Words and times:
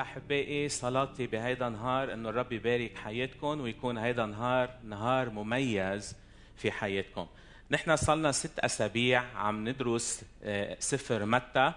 أحبائي 0.00 0.68
صلاتي 0.68 1.26
بهيدا 1.26 1.68
النهار 1.68 2.12
إنه 2.12 2.28
الرب 2.28 2.52
يبارك 2.52 2.98
حياتكم 2.98 3.60
ويكون 3.60 3.98
هيدا 3.98 4.24
النهار 4.24 4.70
نهار 4.84 5.30
مميز 5.30 6.16
في 6.56 6.70
حياتكم. 6.70 7.26
نحن 7.70 7.96
صلنا 7.96 8.32
ست 8.32 8.58
أسابيع 8.58 9.24
عم 9.36 9.68
ندرس 9.68 10.24
آه، 10.42 10.76
سفر 10.80 11.24
متى 11.24 11.72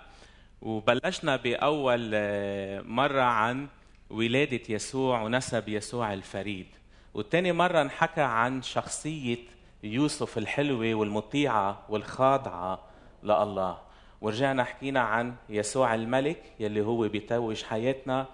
وبلشنا 0.61 1.35
بأول 1.35 2.11
آه، 2.13 2.81
مرة 2.81 3.21
عن 3.21 3.67
ولادة 4.09 4.61
يسوع 4.69 5.21
ونسب 5.21 5.69
يسوع 5.69 6.13
الفريد. 6.13 6.67
وتاني 7.13 7.51
مرة 7.51 7.81
انحكى 7.81 8.21
عن 8.21 8.61
شخصية 8.61 9.37
يوسف 9.83 10.37
الحلوة 10.37 10.93
والمطيعة 10.93 11.85
والخاضعة 11.89 12.83
لله. 13.23 13.90
ورجعنا 14.21 14.63
حكينا 14.63 14.99
عن 14.99 15.35
يسوع 15.49 15.95
الملك 15.95 16.43
يلي 16.59 16.81
هو 16.81 17.07
بيتوج 17.07 17.63
حياتنا. 17.63 18.25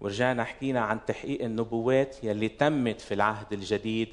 ورجعنا 0.00 0.44
حكينا 0.44 0.80
عن 0.80 1.04
تحقيق 1.04 1.42
النبوات 1.42 2.24
يلي 2.24 2.48
تمت 2.48 3.00
في 3.00 3.14
العهد 3.14 3.52
الجديد. 3.52 4.08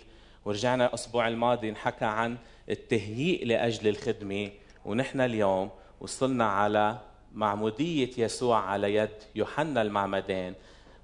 ورجعنا 0.45 0.85
الأسبوع 0.85 1.27
الماضي 1.27 1.71
نحكى 1.71 2.05
عن 2.05 2.37
التهيئ 2.69 3.45
لأجل 3.45 3.87
الخدمة. 3.87 4.49
ونحن 4.85 5.21
اليوم 5.21 5.69
وصلنا 5.99 6.45
على 6.45 6.97
معمودية 7.33 8.11
يسوع 8.17 8.59
على 8.59 8.95
يد 8.95 9.09
يوحنا 9.35 9.81
المعمدان. 9.81 10.53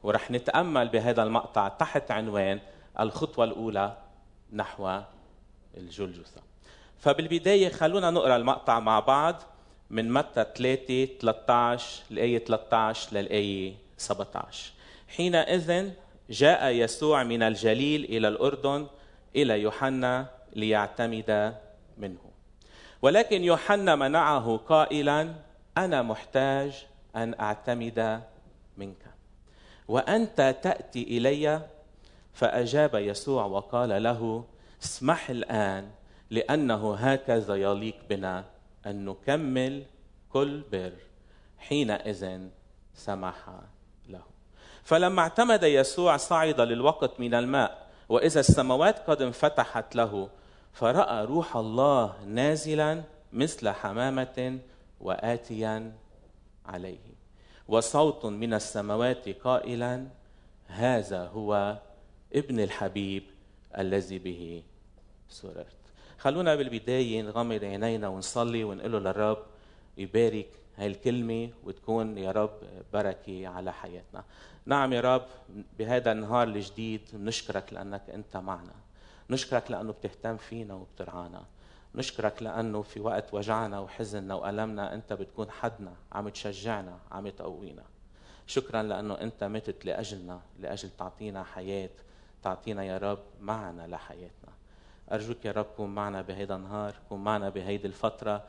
ورح 0.04 0.32
نتأمل 0.32 0.88
بهذا 0.88 1.24
المقطع 1.24 1.68
تحت 1.68 2.12
عنوان 2.12 2.60
الخطوة 3.00 3.46
الأولى 3.46 3.98
نحو 4.54 5.00
الجلجثة. 5.78 6.42
فبالبداية 6.98 7.70
خلونا 7.70 8.12
نقرأ 8.12 8.36
المقطع 8.36 8.80
مع 8.80 9.00
بعض. 9.00 9.42
من 9.90 10.14
متى 10.14 10.46
3 10.56 11.06
13 11.06 12.04
الآية 12.12 12.40
13 12.40 13.18
للآية 13.18 13.74
17 13.98 14.72
حينئذ 15.08 15.90
جاء 16.30 16.68
يسوع 16.68 17.24
من 17.24 17.44
الجليل 17.44 18.04
إلى 18.04 18.28
الأردن 18.28 18.88
إلى 19.36 19.62
يوحنا 19.62 20.30
ليعتمد 20.56 21.56
منه. 21.98 22.20
ولكن 23.02 23.44
يوحنا 23.44 23.96
منعه 23.96 24.58
قائلا 24.58 25.34
أنا 25.78 26.02
محتاج 26.02 26.86
أن 27.16 27.36
أعتمد 27.40 28.22
منك. 28.78 29.06
وأنت 29.88 30.56
تأتي 30.64 31.04
إلي؟ 31.04 31.62
فأجاب 32.34 32.96
يسوع 32.96 33.46
وقال 33.46 34.04
له 34.04 34.46
اسمح 34.84 35.30
الآن 35.30 35.90
لأنه 36.30 36.96
هكذا 36.96 37.56
يليق 37.56 37.96
بنا. 38.10 38.46
أن 38.90 39.06
نكمل 39.06 39.84
كل 40.34 40.62
بر 40.72 40.94
حينئذ 41.58 42.40
سمح 42.94 43.50
له. 44.10 44.24
فلما 44.84 45.22
اعتمد 45.22 45.64
يسوع 45.64 46.18
صعد 46.18 46.62
للوقت 46.62 47.20
من 47.20 47.34
الماء 47.34 47.88
وإذا 48.10 48.40
السماوات 48.40 49.10
قد 49.10 49.22
انفتحت 49.22 49.96
له 49.96 50.30
فرأى 50.74 51.26
روح 51.26 51.58
الله 51.58 52.26
نازلا 52.26 53.04
مثل 53.34 53.70
حمامة 53.70 54.60
وآتيا 55.02 55.94
عليه. 56.66 57.08
وصوت 57.68 58.26
من 58.26 58.54
السماوات 58.54 59.30
قائلا 59.30 60.08
هذا 60.68 61.28
هو 61.28 61.78
ابن 62.34 62.60
الحبيب 62.60 63.24
الذي 63.78 64.20
به 64.20 64.64
سررت. 65.30 65.77
خلونا 66.28 66.56
بالبداية 66.56 67.22
نغمض 67.22 67.64
عينينا 67.64 68.08
ونصلي 68.08 68.64
ونقول 68.64 68.92
له 68.92 69.00
للرب 69.00 69.38
يبارك 69.98 70.50
هاي 70.78 70.88
الكلمة 70.88 71.50
وتكون 71.64 72.18
يا 72.18 72.32
رب 72.32 72.60
بركة 72.94 73.48
على 73.48 73.74
حياتنا. 73.74 74.24
نعم 74.66 74.94
يا 74.94 75.02
رب 75.02 75.26
بهذا 75.80 76.12
النهار 76.12 76.48
الجديد 76.48 77.02
نشكرك 77.14 77.74
لأنك 77.74 78.10
أنت 78.10 78.38
معنا. 78.38 78.76
نشكرك 79.30 79.72
لأنه 79.72 79.92
بتهتم 79.92 80.38
فينا 80.38 80.74
وبترعانا. 80.74 81.46
نشكرك 81.96 82.44
لأنه 82.44 82.82
في 82.82 83.00
وقت 83.00 83.34
وجعنا 83.34 83.80
وحزننا 83.80 84.34
وألمنا 84.36 84.94
أنت 84.94 85.14
بتكون 85.14 85.52
حدنا 85.52 85.94
عم 86.12 86.30
تشجعنا 86.30 86.98
عم 87.12 87.30
تقوينا. 87.30 87.84
شكرا 88.48 88.84
لأنه 88.84 89.14
أنت 89.14 89.44
متت 89.44 89.86
لأجلنا 89.86 90.42
لأجل 90.60 90.90
تعطينا 90.90 91.44
حياة 91.44 91.90
تعطينا 92.44 92.84
يا 92.84 92.98
رب 92.98 93.24
معنا 93.42 93.88
لحياتنا. 93.88 94.47
أرجوك 95.12 95.46
يا 95.46 95.52
رب 95.52 95.66
كون 95.66 95.96
معنا 95.96 96.22
بهيدا 96.22 96.56
النهار 96.56 96.96
كون 97.10 97.24
معنا 97.24 97.50
بهيدي 97.50 97.88
الفترة. 97.88 98.44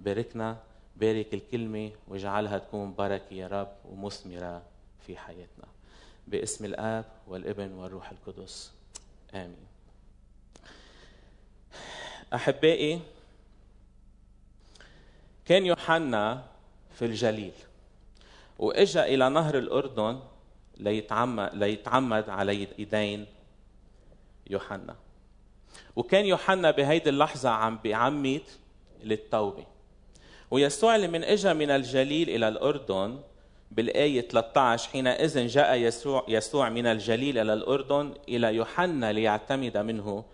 باركنا 0.00 0.56
بارك 0.96 1.34
الكلمة 1.34 1.90
واجعلها 2.08 2.58
تكون 2.58 2.94
بركة 2.94 3.34
يا 3.34 3.46
رب 3.46 3.72
ومثمرة 3.84 4.62
في 5.06 5.16
حياتنا. 5.16 5.66
باسم 6.26 6.64
الآب 6.64 7.04
والابن 7.26 7.72
والروح 7.72 8.10
القدس. 8.10 8.72
آمين. 9.34 9.66
أحبائي 12.34 13.00
كان 15.44 15.66
يوحنا 15.66 16.44
في 16.94 17.04
الجليل 17.04 17.52
وإجا 18.58 19.04
إلى 19.04 19.28
نهر 19.28 19.58
الأردن 19.58 20.20
ليتعمد, 20.76 21.54
ليتعمد 21.54 22.28
على 22.28 22.62
يدين 22.78 23.26
يوحنا. 24.50 24.96
وكان 25.96 26.26
يوحنا 26.26 26.70
بهيدي 26.70 27.10
اللحظة 27.10 27.50
عم 27.50 27.78
بيعمد 27.82 28.42
للتوبة. 29.04 29.66
ويسوع 30.50 30.96
لمن 30.96 31.24
اجى 31.24 31.54
من 31.54 31.70
الجليل 31.70 32.30
إلى 32.30 32.48
الأردن 32.48 33.20
بالآية 33.70 34.20
13 34.20 34.90
حينئذ 34.90 35.46
جاء 35.46 35.76
يسوع 35.76 36.24
يسوع 36.28 36.68
من 36.68 36.86
الجليل 36.86 37.38
إلى 37.38 37.52
الأردن 37.52 38.14
إلى 38.28 38.54
يوحنا 38.54 39.12
ليعتمد 39.12 39.76
منه. 39.76 40.24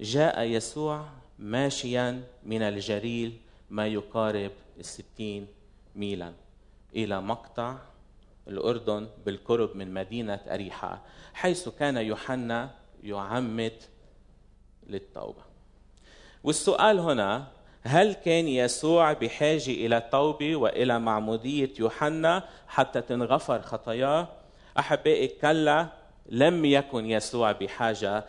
جاء 0.00 0.42
يسوع 0.42 1.06
ماشيا 1.38 2.22
من 2.42 2.62
الجليل 2.62 3.32
ما 3.70 3.86
يقارب 3.86 4.50
الستين 4.80 5.46
ميلا 5.96 6.32
إلى 6.96 7.20
مقطع 7.22 7.76
الأردن 8.48 9.08
بالقرب 9.26 9.76
من 9.76 9.94
مدينة 9.94 10.40
أريحة 10.48 11.02
حيث 11.34 11.68
كان 11.68 11.96
يوحنا 11.96 12.70
يعمد 13.02 13.72
للتوبة 14.92 15.42
والسؤال 16.44 16.98
هنا 16.98 17.46
هل 17.82 18.12
كان 18.12 18.48
يسوع 18.48 19.12
بحاجة 19.12 19.70
إلى 19.70 19.96
التوبة 19.96 20.56
وإلى 20.56 20.98
معمودية 20.98 21.70
يوحنا 21.78 22.44
حتى 22.68 23.00
تنغفر 23.00 23.62
خطاياه؟ 23.62 24.28
أحبائي 24.78 25.28
كلا 25.28 25.88
لم 26.28 26.64
يكن 26.64 27.10
يسوع 27.10 27.52
بحاجة 27.52 28.24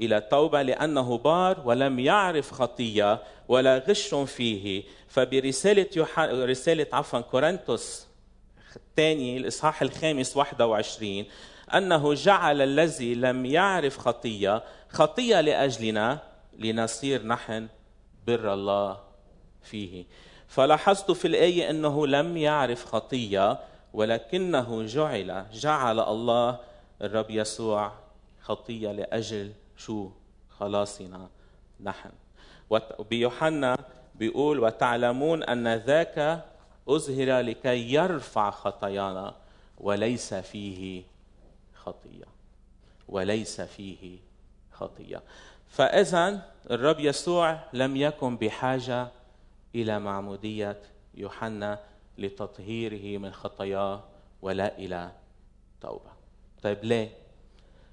إلى 0.00 0.16
التوبة 0.16 0.62
لأنه 0.62 1.18
بار 1.18 1.62
ولم 1.64 1.98
يعرف 1.98 2.52
خطية 2.52 3.22
ولا 3.48 3.78
غش 3.78 4.14
فيه 4.14 4.82
فبرسالة 5.08 5.86
يوحنا 5.96 6.44
رسالة 6.44 6.86
عفوا 6.92 7.20
كورنثوس 7.20 8.06
الثاني 8.76 9.36
الإصحاح 9.36 9.82
الخامس 9.82 10.36
21 10.36 11.24
أنه 11.74 12.14
جعل 12.14 12.62
الذي 12.62 13.14
لم 13.14 13.46
يعرف 13.46 13.98
خطية 13.98 14.62
خطية 14.88 15.40
لأجلنا 15.40 16.18
لنصير 16.58 17.26
نحن 17.26 17.68
بر 18.26 18.54
الله 18.54 19.00
فيه. 19.62 20.04
فلاحظت 20.48 21.10
في 21.10 21.28
الآية 21.28 21.70
أنه 21.70 22.06
لم 22.06 22.36
يعرف 22.36 22.84
خطية 22.84 23.58
ولكنه 23.92 24.82
جعل 24.86 25.46
جعل 25.52 26.00
الله 26.00 26.58
الرب 27.02 27.30
يسوع 27.30 27.92
خطية 28.40 28.92
لأجل 28.92 29.52
شو؟ 29.76 30.10
خلاصنا 30.58 31.28
نحن. 31.80 32.10
وبيوحنا 32.70 33.78
بيقول 34.14 34.60
وتعلمون 34.60 35.42
أن 35.42 35.74
ذاك 35.74 36.44
أظهر 36.88 37.40
لكي 37.40 37.92
يرفع 37.92 38.50
خطايانا 38.50 39.34
وليس 39.78 40.34
فيه 40.34 41.02
خطية 41.88 42.24
وليس 43.08 43.60
فيه 43.60 44.18
خطية. 44.72 45.22
فإذا 45.68 46.52
الرب 46.70 47.00
يسوع 47.00 47.60
لم 47.72 47.96
يكن 47.96 48.36
بحاجة 48.36 49.08
إلى 49.74 49.98
معمودية 49.98 50.82
يوحنا 51.14 51.80
لتطهيره 52.18 53.18
من 53.18 53.32
خطاياه 53.32 54.04
ولا 54.42 54.78
إلى 54.78 55.12
توبة. 55.80 56.10
طيب 56.62 56.84
ليه؟ 56.84 57.10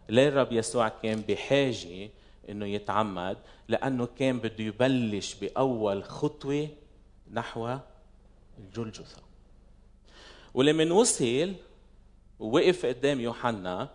ليه 0.09 0.27
الرب 0.27 0.51
يسوع 0.51 0.87
كان 0.89 1.21
بحاجة 1.21 2.09
إنه 2.49 2.65
يتعمد؟ 2.65 3.37
لأنه 3.67 4.07
كان 4.19 4.39
بده 4.39 4.63
يبلش 4.63 5.33
بأول 5.33 6.03
خطوة 6.03 6.67
نحو 7.31 7.77
الجلجثة. 8.57 9.21
ولمن 10.53 10.91
وصل 10.91 11.53
ووقف 12.39 12.85
قدام 12.85 13.21
يوحنا 13.21 13.89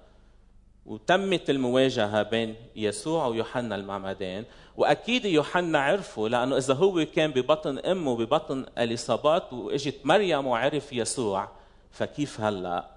وتمت 0.86 1.50
المواجهة 1.50 2.22
بين 2.22 2.54
يسوع 2.76 3.26
ويوحنا 3.26 3.74
المعمدان. 3.74 4.44
وأكيد 4.76 5.24
يوحنا 5.24 5.78
عرفه 5.78 6.28
لأنه 6.28 6.56
إذا 6.56 6.74
هو 6.74 7.06
كان 7.14 7.30
ببطن 7.30 7.78
أمه 7.78 8.16
ببطن 8.16 8.66
اليصابات 8.78 9.52
وإجت 9.52 9.96
مريم 10.04 10.46
وعرف 10.46 10.92
يسوع 10.92 11.48
فكيف 11.90 12.40
هلأ؟ 12.40 12.90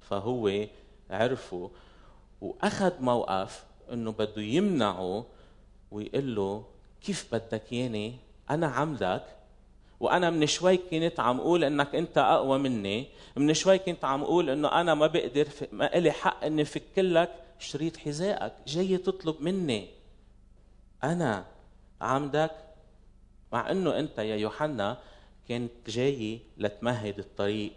فهو 0.00 0.66
عرفه. 1.10 1.70
وأخذ 2.40 2.92
موقف 3.00 3.64
إنه 3.92 4.12
بده 4.12 4.42
يمنعه 4.42 5.26
ويقول 5.90 6.34
له 6.34 6.64
كيف 7.02 7.34
بدك 7.34 7.72
ياني 7.72 8.16
أنا 8.50 8.66
عمدك؟ 8.66 9.24
وأنا 10.02 10.30
من 10.30 10.46
شوي 10.46 10.76
كنت 10.76 11.20
عم 11.20 11.40
أقول 11.40 11.64
إنك 11.64 11.94
أنت 11.94 12.18
أقوى 12.18 12.58
مني 12.58 13.06
من 13.36 13.54
شوي 13.54 13.78
كنت 13.78 14.04
عم 14.04 14.22
أقول 14.22 14.50
إنه 14.50 14.80
أنا 14.80 14.94
ما 14.94 15.06
بقدر 15.06 15.48
ما 15.72 15.84
لي 15.84 16.10
حق 16.10 16.44
إني 16.44 16.64
فك 16.64 16.98
لك 16.98 17.30
شريط 17.58 17.96
حذائك 17.96 18.52
جاي 18.66 18.96
تطلب 18.96 19.36
مني. 19.40 19.88
أنا 21.04 21.44
عمدك 22.00 22.50
مع 23.52 23.70
إنه 23.70 23.98
أنت 23.98 24.18
يا 24.18 24.36
يوحنا 24.36 24.98
كنت 25.48 25.90
جاي 25.90 26.40
لتمهد 26.58 27.18
الطريق 27.18 27.72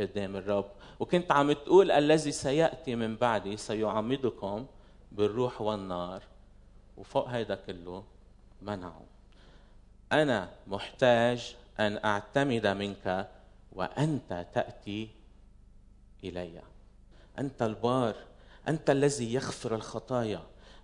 قدام 0.00 0.36
الرب. 0.36 0.70
وكنت 1.00 1.32
عم 1.32 1.52
تقول 1.52 1.90
الذي 1.90 2.32
سيأتي 2.32 2.94
من 2.94 3.16
بعدي 3.16 3.56
سيعمدكم 3.56 4.66
بالروح 5.12 5.60
والنار. 5.60 6.22
وفوق 6.96 7.28
هيدا 7.28 7.54
كله 7.66 8.04
منعه 8.62 9.02
أنا 10.12 10.48
محتاج 10.66 11.56
أن 11.80 11.98
أعتمد 12.04 12.66
منك 12.66 13.28
وأنت 13.72 14.46
تأتي 14.54 15.08
إلي. 16.24 16.60
أنت 17.38 17.62
البار 17.62 18.14
أنت 18.68 18.90
الذي 18.90 19.34
يغفر 19.34 19.74
الخطايا 19.74 20.42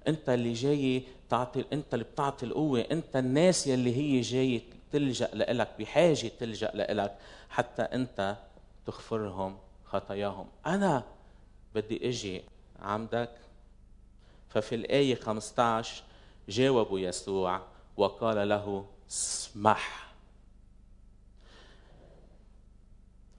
أنت 0.08 0.28
اللي 0.28 0.52
جاي 0.52 1.02
تعطي 1.30 1.64
أنت 1.72 1.94
اللي 1.94 2.04
بتعطي 2.04 2.46
القوة 2.46 2.80
أنت 2.80 3.16
الناس 3.16 3.66
يلي 3.66 3.96
هي 3.96 4.20
جاي 4.20 4.62
تلجأ 4.92 5.30
لك 5.34 5.68
بحاجة 5.78 6.30
تلجأ 6.40 6.70
لك 6.74 7.18
حتى 7.50 7.82
أنت 7.82 8.36
تغفرهم 8.86 9.58
خطاياهم. 9.84 10.46
أنا 10.66 11.02
بدي 11.74 12.08
أجي 12.08 12.42
عمدك. 12.82 13.30
ففي 14.48 14.74
الآية 14.74 15.14
15 15.14 16.02
جاوبوا 16.48 16.98
يسوع 17.00 17.62
وقال 17.96 18.48
له 18.48 18.86
اسمح. 19.10 20.05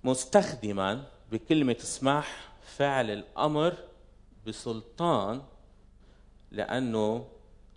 مستخدما 0.07 1.03
بكلمة 1.31 1.75
اسمح 1.79 2.49
فعل 2.61 3.11
الأمر 3.11 3.73
بسلطان 4.47 5.41
لأنه 6.51 7.25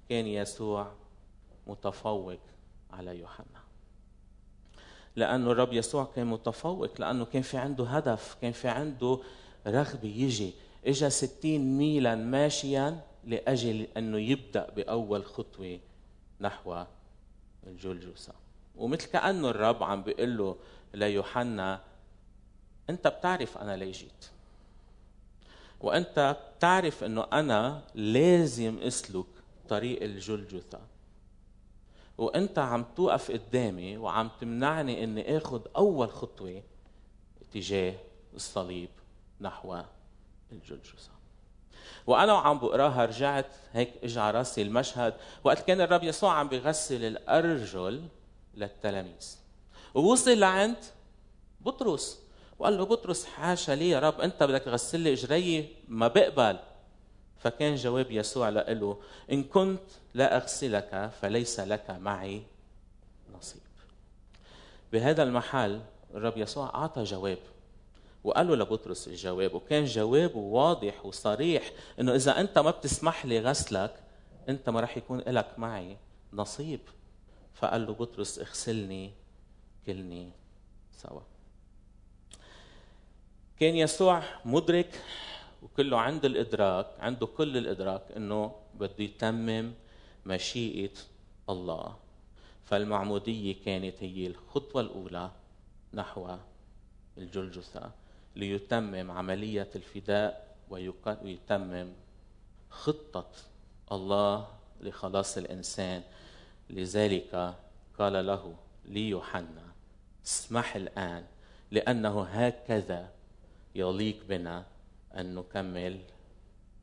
كان 0.09 0.27
يسوع 0.27 0.93
متفوق 1.67 2.39
على 2.91 3.19
يوحنا. 3.19 3.61
لأنه 5.17 5.53
الرب 5.53 5.73
يسوع 5.73 6.05
كان 6.05 6.27
متفوق 6.27 7.01
لأنه 7.01 7.25
كان 7.25 7.43
في 7.43 7.57
عنده 7.57 7.85
هدف 7.85 8.37
كان 8.43 8.53
في 8.53 8.69
عنده 8.69 9.19
رغبة 9.67 10.09
يجي. 10.09 10.53
اجى 10.87 11.11
ستين 11.11 11.79
ميلا 11.79 12.15
ماشيا 12.15 13.01
لأجل 13.25 13.87
أنه 13.97 14.19
يبدأ 14.19 14.71
بأول 14.71 15.25
خطوة 15.25 15.81
نحو 16.41 16.85
الجلجوسة 17.67 18.33
ومثل 18.77 19.11
كأنه 19.11 19.51
الرب 19.51 19.83
عم 19.83 20.03
بيقول 20.03 20.39
له 20.39 20.57
ليوحنا 20.95 21.90
أنت 22.91 23.07
بتعرف 23.09 23.59
أنا 23.59 23.77
ليه 23.77 23.93
جيت. 23.93 24.31
وأنت 25.81 26.37
بتعرف 26.57 27.05
إنه 27.05 27.27
أنا 27.33 27.83
لازم 27.95 28.79
أسلك 28.79 29.27
طريق 29.69 30.03
الجلجثة. 30.03 30.81
وأنت 32.19 32.59
عم 32.59 32.85
توقف 32.97 33.31
قدامي 33.31 33.97
وعم 33.97 34.31
تمنعني 34.41 35.05
إني 35.05 35.37
آخذ 35.37 35.61
أول 35.77 36.11
خطوة 36.11 36.63
اتجاه 37.41 37.95
الصليب 38.35 38.89
نحو 39.41 39.83
الجلجثة. 40.53 41.11
وأنا 42.07 42.33
وعم 42.33 42.59
بقراها 42.59 43.05
رجعت 43.05 43.47
هيك 43.73 43.93
اجى 44.05 44.21
على 44.21 44.39
راسي 44.39 44.63
المشهد 44.63 45.15
وقت 45.45 45.67
كان 45.67 45.81
الرب 45.81 46.05
يسوع 46.05 46.33
عم 46.33 46.49
بيغسل 46.49 47.05
الأرجل 47.05 48.09
للتلاميذ. 48.55 49.37
ووصل 49.95 50.39
لعند 50.39 50.77
بطرس. 51.61 52.23
وقال 52.61 52.79
له 52.79 52.85
بطرس 52.85 53.25
حاشا 53.25 53.73
لي 53.73 53.89
يا 53.89 54.01
رب 54.01 54.21
أنت 54.21 54.43
بدك 54.43 54.63
تغسل 54.63 55.01
لي 55.01 55.13
إجري؟ 55.13 55.77
ما 55.89 56.09
بقبل. 56.09 56.59
فكان 57.39 57.75
جواب 57.75 58.11
يسوع 58.11 58.49
له 58.49 58.97
إن 59.33 59.43
كنت 59.43 59.81
لا 60.15 60.37
أغسلك 60.37 61.11
فليس 61.21 61.61
لك 61.61 61.91
معي 61.91 62.43
نصيب. 63.39 63.63
بهذا 64.93 65.23
المحل 65.23 65.81
الرب 66.15 66.37
يسوع 66.37 66.75
أعطى 66.75 67.03
جواب 67.03 67.39
وقال 68.25 68.49
له 68.49 68.57
لبطرس 68.57 69.09
الجواب 69.09 69.55
وكان 69.55 69.85
جوابه 69.85 70.39
واضح 70.39 71.07
وصريح 71.07 71.73
إنه 72.01 72.15
إذا 72.15 72.41
أنت 72.41 72.59
ما 72.59 72.71
بتسمح 72.71 73.27
لي 73.27 73.41
غسلك 73.41 73.95
أنت 74.49 74.71
ما 74.71 74.81
راح 74.81 74.97
يكون 74.97 75.19
لك 75.19 75.59
معي 75.59 75.97
نصيب. 76.33 76.81
فقال 77.55 77.87
له 77.87 77.93
بطرس 77.93 78.39
اغسلني 78.39 79.13
كلني 79.87 80.31
سوا. 81.03 81.21
كان 83.61 83.77
يسوع 83.77 84.23
مدرك 84.45 85.03
وكله 85.63 85.99
عند 86.01 86.25
الإدراك 86.25 86.87
عنده 86.99 87.27
كل 87.27 87.57
الإدراك 87.57 88.03
إنه 88.17 88.55
بده 88.75 88.95
يتمم 88.99 89.73
مشيئة 90.27 90.95
الله. 91.49 91.97
فالمعمودية 92.65 93.57
كانت 93.65 94.03
هي 94.03 94.27
الخطوة 94.27 94.83
الأولى 94.83 95.31
نحو 95.95 96.37
الجلجثة 97.19 97.91
ليتمم 98.37 99.11
عملية 99.11 99.69
الفداء 99.77 100.57
ويتمم 100.71 101.93
خطة 102.71 103.31
الله 103.93 104.49
لخلاص 104.81 105.39
الإنسان. 105.39 106.03
لذلك 106.71 107.55
قال 107.99 108.27
له 108.27 108.55
ليوحنا 108.85 109.63
اسمح 110.27 110.77
الآن 110.77 111.25
لأنه 111.71 112.23
هكذا 112.23 113.11
يليق 113.75 114.25
بنا 114.29 114.67
أن 115.17 115.35
نكمل 115.35 116.01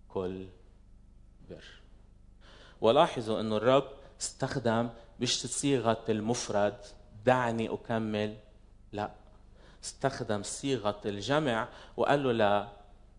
كل 0.10 0.48
بر. 1.50 1.64
ولاحظوا 2.82 3.40
أن 3.40 3.54
الرب 3.54 3.88
استخدم 4.22 4.90
مش 5.20 5.46
صيغة 5.48 6.04
المفرد 6.10 6.78
دعني 7.26 7.70
أكمل 7.70 8.38
لا. 8.92 9.12
استخدم 9.84 10.44
صيغة 10.44 11.02
الجمع 11.06 11.68
وقال 11.98 12.38
له 12.38 12.70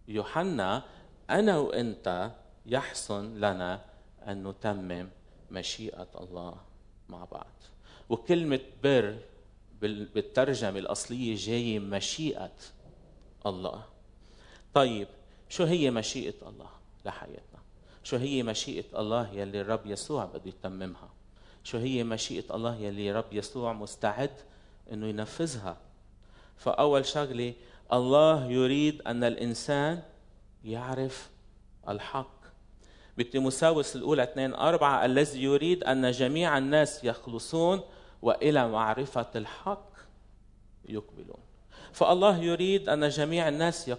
ليوحنا 0.08 0.82
أنا 1.30 1.58
وأنت 1.58 2.30
يحسن 2.66 3.34
لنا 3.34 3.84
أن 4.26 4.48
نتمم 4.48 5.08
مشيئة 5.50 6.08
الله 6.20 6.56
مع 7.08 7.24
بعض. 7.24 7.52
وكلمة 8.08 8.60
بر 8.82 9.18
بالترجمة 9.82 10.78
الأصلية 10.78 11.36
جاية 11.36 11.78
مشيئة. 11.78 12.52
الله. 13.46 13.82
طيب 14.74 15.08
شو 15.48 15.64
هي 15.64 15.90
مشيئة 15.90 16.48
الله 16.48 16.70
لحياتنا؟ 17.04 17.58
شو 18.04 18.16
هي 18.16 18.42
مشيئة 18.42 19.00
الله 19.00 19.32
يلي 19.32 19.60
الرب 19.60 19.86
يسوع 19.86 20.24
بده 20.24 20.42
يتممها؟ 20.46 21.08
شو 21.64 21.78
هي 21.78 22.04
مشيئة 22.04 22.54
الله 22.54 22.76
يلي 22.76 23.10
الرب 23.10 23.32
يسوع 23.32 23.72
مستعد 23.72 24.30
إنه 24.92 25.06
ينفذها؟ 25.06 25.76
فأول 26.56 27.06
شغلة 27.06 27.54
الله 27.92 28.46
يريد 28.46 29.02
أن 29.02 29.24
الإنسان 29.24 30.02
يعرف 30.64 31.30
الحق. 31.88 32.38
بتيموساوس 33.18 33.96
الأولى 33.96 34.22
2 34.22 34.54
4 34.54 35.04
الذي 35.04 35.42
يريد 35.42 35.84
أن 35.84 36.10
جميع 36.10 36.58
الناس 36.58 37.04
يخلصون 37.04 37.80
وإلى 38.22 38.68
معرفة 38.68 39.30
الحق 39.36 39.90
يقبلون. 40.84 41.47
فالله 41.98 42.38
يريد 42.38 42.88
أن 42.88 43.08
جميع 43.08 43.48
الناس 43.48 43.90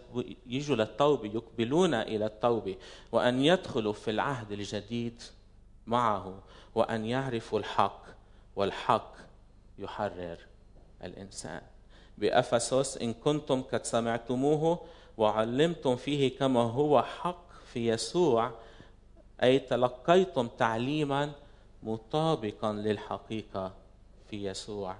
يجوا 0.47 0.75
للتوبة 0.75 1.25
يقبلون 1.25 1.93
إلى 1.93 2.25
التوبة 2.25 2.75
وأن 3.11 3.45
يدخلوا 3.45 3.93
في 3.93 4.11
العهد 4.11 4.51
الجديد 4.51 5.21
معه 5.87 6.39
وأن 6.75 7.05
يعرفوا 7.05 7.59
الحق 7.59 8.03
والحق 8.55 9.13
يحرر 9.79 10.37
الإنسان. 11.03 11.61
بأفسس 12.17 12.97
إن 12.97 13.13
كنتم 13.13 13.61
قد 13.61 13.85
سمعتموه 13.85 14.79
وعلمتم 15.17 15.95
فيه 15.95 16.37
كما 16.37 16.61
هو 16.61 17.01
حق 17.01 17.45
في 17.73 17.87
يسوع 17.87 18.51
أي 19.43 19.59
تلقيتم 19.59 20.47
تعليما 20.47 21.31
مطابقا 21.83 22.73
للحقيقة 22.73 23.71
في 24.29 24.45
يسوع. 24.45 24.95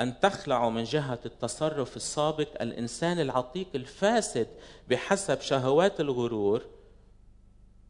أن 0.00 0.20
تخلعوا 0.20 0.70
من 0.70 0.84
جهة 0.84 1.18
التصرف 1.26 1.96
السابق 1.96 2.62
الإنسان 2.62 3.20
العتيق 3.20 3.66
الفاسد 3.74 4.48
بحسب 4.90 5.40
شهوات 5.40 6.00
الغرور 6.00 6.62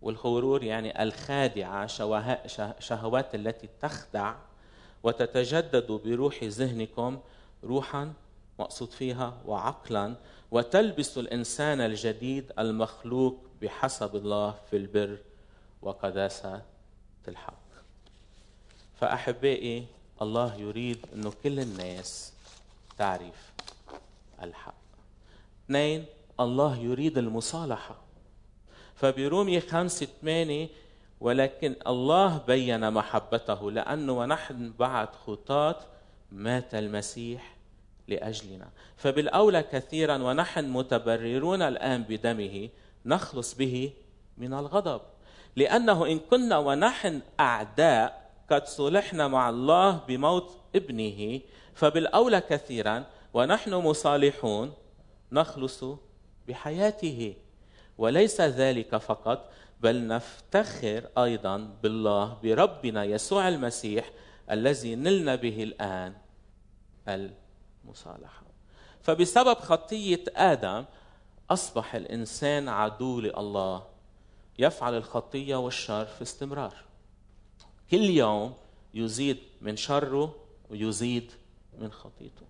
والغرور 0.03 0.65
يعني 0.65 1.03
الخادعة 1.03 1.87
شهوات 2.79 3.35
التي 3.35 3.69
تخدع 3.81 4.35
وتتجدد 5.03 5.93
بروح 5.93 6.45
ذهنكم 6.45 7.21
روحا 7.65 8.13
مقصود 8.59 8.91
فيها 8.91 9.43
وعقلا 9.47 10.15
وتلبسوا 10.51 11.23
الإنسان 11.23 11.81
الجديد 11.81 12.53
المخلوق 12.59 13.39
بحسب 13.63 14.17
الله 14.17 14.55
في 14.71 14.77
البر 14.77 15.19
وقداسة 15.83 16.63
الحق. 17.29 17.63
فأحبائي 18.95 19.87
الله 20.23 20.55
يريد 20.55 21.07
أنه 21.15 21.33
كل 21.43 21.61
الناس 21.61 22.33
تعرف 22.99 23.53
الحق. 24.43 24.75
اثنين 25.65 26.05
الله 26.41 26.77
يريد 26.77 27.19
المصالحة. 27.19 27.97
فبرومية 28.95 29.61
خمسة 29.61 30.09
ثمانية 30.21 30.69
ولكن 31.21 31.77
الله 31.87 32.39
بين 32.39 32.91
محبته 32.91 33.71
لأنه 33.71 34.13
ونحن 34.13 34.73
بعد 34.79 35.09
خطاة 35.27 35.77
مات 36.33 36.75
المسيح 36.75 37.55
لأجلنا. 38.09 38.69
فبالأولى 38.97 39.63
كثيرا 39.63 40.17
ونحن 40.17 40.65
متبررون 40.65 41.63
الآن 41.63 42.03
بدمه 42.03 42.69
نخلص 43.07 43.55
به 43.55 43.93
من 44.39 44.55
الغضب. 44.55 45.01
لأنه 45.57 46.07
إن 46.07 46.19
كنا 46.19 46.59
ونحن 46.59 47.21
أعداء 47.41 48.22
قد 48.53 48.67
صلحنا 48.67 49.29
مع 49.29 49.51
الله 49.51 49.91
بموت 50.09 50.57
ابنه 50.77 51.41
فبالأولى 51.75 52.41
كثيرا 52.41 53.05
ونحن 53.35 53.75
مصالحون 53.75 54.73
نخلص 55.33 55.85
بحياته. 56.49 57.37
وليس 57.99 58.41
ذلك 58.41 58.97
فقط 58.97 59.51
بل 59.81 60.07
نفتخر 60.07 61.09
أيضا 61.19 61.77
بالله 61.83 62.39
بربنا 62.43 63.05
يسوع 63.05 63.49
المسيح 63.49 64.11
الذي 64.51 64.95
نلنا 64.95 65.35
به 65.35 65.63
الآن 65.63 66.15
المصالحة. 67.09 68.43
فبسبب 69.03 69.55
خطية 69.59 70.25
آدم 70.37 70.85
أصبح 71.51 71.95
الإنسان 71.95 72.69
عدو 72.69 73.21
لله 73.21 73.87
يفعل 74.59 74.97
الخطية 74.97 75.57
والشر 75.57 76.05
في 76.05 76.23
استمرار. 76.23 76.92
كل 77.93 78.05
يوم 78.05 78.55
يزيد 78.95 79.39
من 79.61 79.77
شره 79.77 80.35
ويزيد 80.71 81.33
من 81.79 81.93
خطيته. 81.93 82.47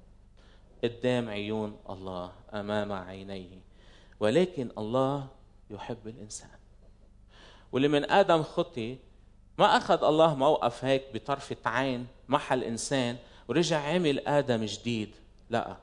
قدام 0.85 1.29
عيون 1.29 1.77
الله 1.91 2.33
أمام 2.55 2.93
عينيه. 2.93 3.61
ولكن 4.21 4.71
الله 4.79 5.27
يحب 5.71 6.09
الإنسان. 6.09 6.49
واللي 7.73 7.89
من 7.89 8.11
آدم 8.11 8.43
خطي 8.43 8.97
ما 9.59 9.77
أخذ 9.77 10.05
الله 10.05 10.35
موقف 10.35 10.85
هيك 10.85 11.03
بطرفه 11.15 11.57
عين 11.65 12.07
محل 12.29 12.59
الانسان 12.59 13.17
ورجع 13.49 13.81
عمل 13.81 14.27
آدم 14.27 14.65
جديد. 14.65 15.11
لا. 15.51 15.77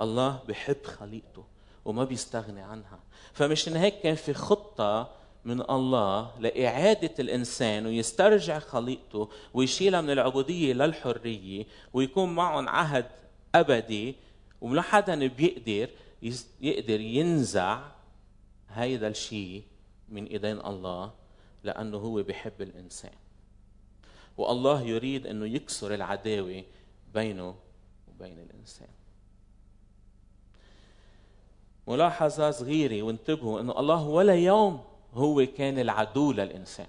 الله 0.00 0.40
بحب 0.48 0.84
خليقته 0.84 1.44
وما 1.84 2.04
بيستغني 2.04 2.60
عنها. 2.60 3.00
فمشان 3.32 3.76
هيك 3.76 4.00
كان 4.00 4.14
في 4.14 4.34
خطة 4.34 5.21
من 5.44 5.60
الله 5.70 6.40
لإعادة 6.40 7.14
الإنسان 7.18 7.86
ويسترجع 7.86 8.58
خليقته 8.58 9.28
ويشيلها 9.54 10.00
من 10.00 10.10
العبودية 10.10 10.72
للحرية 10.72 11.66
ويكون 11.92 12.34
معهم 12.34 12.68
عهد 12.68 13.06
أبدي 13.54 14.14
ولا 14.60 14.82
حدا 14.82 15.26
بيقدر 15.26 15.90
يقدر 16.60 17.00
ينزع 17.00 17.82
هيدا 18.70 19.08
الشيء 19.08 19.62
من 20.08 20.24
إيدين 20.26 20.60
الله 20.60 21.12
لأنه 21.64 21.96
هو 21.96 22.22
بيحب 22.22 22.62
الإنسان. 22.62 23.12
والله 24.36 24.82
يريد 24.82 25.26
إنه 25.26 25.46
يكسر 25.46 25.94
العداوة 25.94 26.64
بينه 27.14 27.54
وبين 28.08 28.38
الإنسان. 28.38 28.88
ملاحظة 31.86 32.50
صغيرة 32.50 33.02
وانتبهوا 33.02 33.60
إنه 33.60 33.80
الله 33.80 34.08
ولا 34.08 34.34
يوم 34.34 34.91
هو 35.14 35.46
كان 35.58 35.78
العدو 35.78 36.32
للإنسان. 36.32 36.86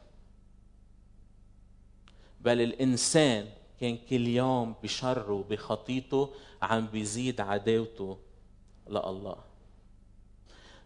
بل 2.41 2.61
الإنسان 2.61 3.45
كان 3.81 3.97
كل 4.09 4.27
يوم 4.27 4.75
بشره 4.83 5.45
بخطيته 5.49 6.29
عم 6.61 6.87
بيزيد 6.87 7.41
عداوته 7.41 8.17
لله. 8.89 9.35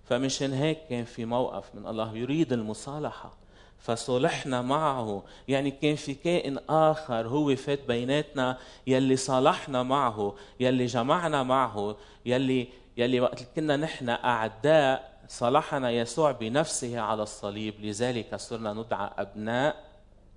فمشان 0.04 0.54
هيك 0.54 0.78
كان 0.90 1.06
في 1.06 1.26
موقف 1.26 1.76
من 1.76 1.88
الله 1.88 2.18
يريد 2.18 2.54
المصالحة 2.54 3.38
فصلحنا 3.78 4.62
معه. 4.62 5.24
يعني 5.48 5.72
كان 5.72 5.96
في 5.96 6.14
كائن 6.14 6.58
آخر 6.70 7.28
هو 7.28 7.56
فات 7.56 7.88
بيناتنا 7.88 8.58
يلي 8.88 9.16
صالحنا 9.16 9.84
معه 9.84 10.36
يلي 10.60 10.86
جمعنا 10.86 11.44
معه 11.44 11.98
يلي 12.26 12.68
يلي 12.98 13.20
وقت 13.20 13.44
كنا 13.56 13.78
نحن 13.78 14.10
أعداء 14.10 15.17
صلحنا 15.28 15.92
يسوع 15.92 16.32
بنفسه 16.32 17.00
على 17.00 17.24
الصليب 17.24 17.74
لذلك 17.80 18.36
صرنا 18.36 18.74
ندعى 18.74 19.10
أبناء 19.18 19.86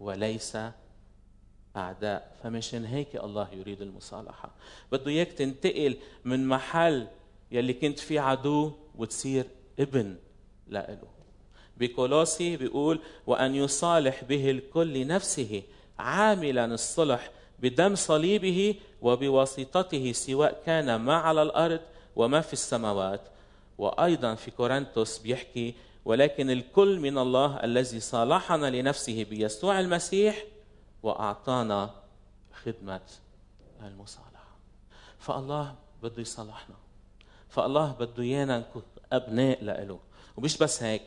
وليس 0.01 0.59
أعداء. 1.77 2.37
فمشان 2.43 2.85
هيك 2.85 3.17
الله 3.17 3.49
يريد 3.53 3.83
المصالحة. 3.83 4.51
بده 4.93 5.11
إياك 5.11 5.33
تنتقل 5.33 5.97
من 6.25 6.49
محل 6.49 7.07
يلي 7.53 7.73
كنت 7.73 7.99
فيه 7.99 8.21
عدو 8.21 8.73
وتصير 8.99 9.45
ابن 9.79 10.17
لإله. 10.67 11.09
بكولوسي 11.77 12.57
بيقول 12.57 13.01
وأن 13.27 13.55
يصالح 13.55 14.25
به 14.25 14.51
الكل 14.51 14.95
لنفسه 14.95 15.63
عاملا 15.99 16.65
الصلح 16.65 17.31
بدم 17.59 17.95
صليبه 17.95 18.75
وبواسطته 19.03 20.13
سواء 20.13 20.63
كان 20.67 20.97
ما 20.97 21.15
على 21.15 21.43
الأرض 21.43 21.81
وما 22.17 22.41
في 22.41 22.53
السماوات 22.53 23.21
وأيضا 23.81 24.35
في 24.35 24.51
كورنثوس 24.51 25.19
بيحكي 25.19 25.75
ولكن 26.05 26.51
الكل 26.51 27.01
من 27.01 27.19
الله 27.19 27.57
الذي 27.57 28.01
صالحنا 28.01 28.71
لنفسه 28.71 29.25
بيسوع 29.25 29.81
المسيح 29.81 30.45
وأعطانا 31.03 31.91
خدمة 32.65 33.01
المصالحة. 33.83 34.57
فالله 35.19 35.75
بده 36.03 36.23
يصالحنا. 36.23 36.75
فالله 37.49 37.93
بده 37.93 38.23
إيانا 38.23 38.59
نكون 38.59 38.83
أبناء 39.13 39.65
لإله 39.65 39.99
ومش 40.37 40.59
بس 40.59 40.83
هيك 40.83 41.03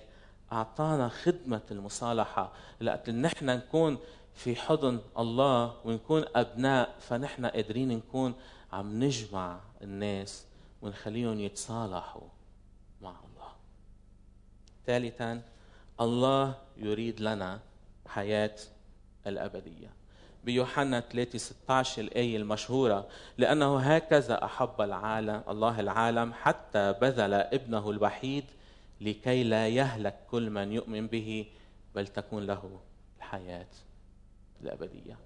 أعطانا 0.52 1.10
خدمة 1.10 1.62
المصالحة. 1.72 2.52
لأت 2.80 3.10
نحن 3.10 3.46
نكون 3.46 3.98
في 4.34 4.56
حضن 4.56 5.00
الله 5.18 5.74
ونكون 5.86 6.26
أبناء 6.36 6.96
فنحن 7.00 7.46
قادرين 7.46 7.90
نكون 7.90 8.34
عم 8.72 9.04
نجمع 9.04 9.60
الناس 9.82 10.46
ونخليهم 10.82 11.40
يتصالحوا. 11.40 12.33
مع 13.04 13.10
الله. 13.10 13.52
ثالثا 14.86 15.42
الله 16.02 16.56
يريد 16.78 17.22
لنا 17.22 17.60
حياة 18.08 18.56
الأبدية. 19.28 19.90
بيوحنا 20.44 21.00
3 21.00 21.38
16 21.38 22.02
الآية 22.02 22.38
المشهورة 22.38 23.08
لأنه 23.38 23.80
هكذا 23.80 24.46
أحب 24.46 24.82
العالم 24.82 25.44
الله 25.48 25.80
العالم 25.80 26.34
حتى 26.34 26.94
بذل 26.94 27.34
ابنه 27.34 27.90
الوحيد 27.90 28.44
لكي 29.02 29.44
لا 29.44 29.68
يهلك 29.68 30.16
كل 30.32 30.50
من 30.50 30.72
يؤمن 30.72 31.08
به 31.08 31.46
بل 31.96 32.08
تكون 32.08 32.46
له 32.46 32.80
الحياة 33.18 33.68
الأبدية. 34.62 35.18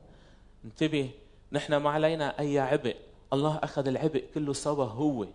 انتبه 0.65 1.09
نحن 1.51 1.75
ما 1.75 1.89
علينا 1.89 2.39
أي 2.39 2.59
عبء. 2.59 2.95
الله 3.33 3.59
أخذ 3.63 3.87
العبء 3.87 4.25
كله 4.33 4.53
سوا 4.53 4.85
هو 4.85 5.27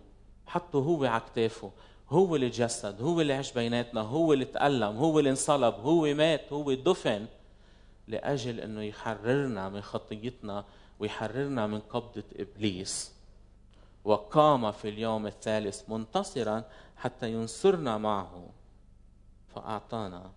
حطه 0.47 0.79
هو 0.79 1.05
على 1.05 1.21
كتافه. 1.33 1.71
هو 2.09 2.35
اللي 2.35 2.49
تجسد 2.49 3.01
هو 3.01 3.21
اللي 3.21 3.33
عاش 3.33 3.53
بيناتنا 3.53 4.01
هو 4.01 4.33
اللي 4.33 4.45
تألم 4.45 4.97
هو 4.97 5.19
اللي 5.19 5.29
انصلب 5.29 5.75
هو 5.75 6.13
مات 6.13 6.53
هو 6.53 6.73
دفن 6.73 7.25
لأجل 8.07 8.59
إنه 8.59 8.81
يحررنا 8.81 9.69
من 9.69 9.81
خطيتنا 9.81 10.65
ويحررنا 10.99 11.67
من 11.67 11.79
قبضة 11.79 12.23
إبليس. 12.35 13.13
وقام 14.03 14.71
في 14.71 14.89
اليوم 14.89 15.27
الثالث 15.27 15.89
منتصرا 15.89 16.63
حتى 16.97 17.31
ينصرنا 17.31 17.97
معه 17.97 18.49
فأعطانا 19.55 20.31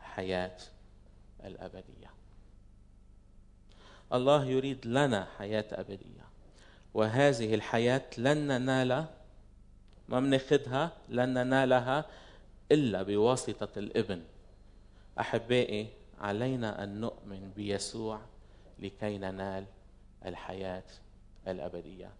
حياة 0.00 0.56
الأبدية. 1.44 2.10
الله 4.12 4.44
يريد 4.44 4.86
لنا 4.86 5.28
حياة 5.38 5.64
أبدية 5.72 6.24
وهذه 6.94 7.54
الحياة 7.54 8.02
لن 8.18 8.46
ننال 8.46 9.06
ما 10.08 10.20
بناخذها 10.20 10.92
لن 11.08 11.28
ننالها 11.28 12.04
إلا 12.72 13.02
بواسطة 13.02 13.78
الإبن. 13.78 14.22
أحبائي 15.20 15.86
علينا 16.20 16.84
أن 16.84 17.00
نؤمن 17.00 17.50
بيسوع 17.56 18.20
لكي 18.78 19.18
ننال 19.18 19.64
الحياة 20.26 20.84
الأبدية. 21.48 22.10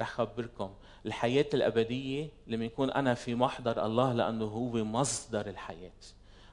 رح 0.00 0.10
خبركم 0.10 0.74
الحياة 1.06 1.46
الأبدية 1.54 2.28
لما 2.46 2.64
يكون 2.64 2.90
أنا 2.90 3.14
في 3.14 3.34
محضر 3.34 3.86
الله 3.86 4.12
لأنه 4.12 4.44
هو 4.44 4.84
مصدر 4.84 5.46
الحياة. 5.46 5.90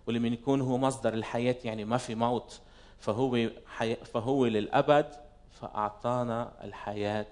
ولما 0.08 0.28
يكون 0.28 0.62
هو 0.62 0.78
مصدر 0.78 1.14
الحياة 1.14 1.56
يعني 1.66 1.86
ما 1.86 1.98
في 1.98 2.16
موت. 2.16 2.62
فهو 3.00 3.50
حي... 3.68 3.96
فهو 3.96 4.46
للأبد 4.46 5.06
فأعطانا 5.52 6.54
الحياة 6.64 7.28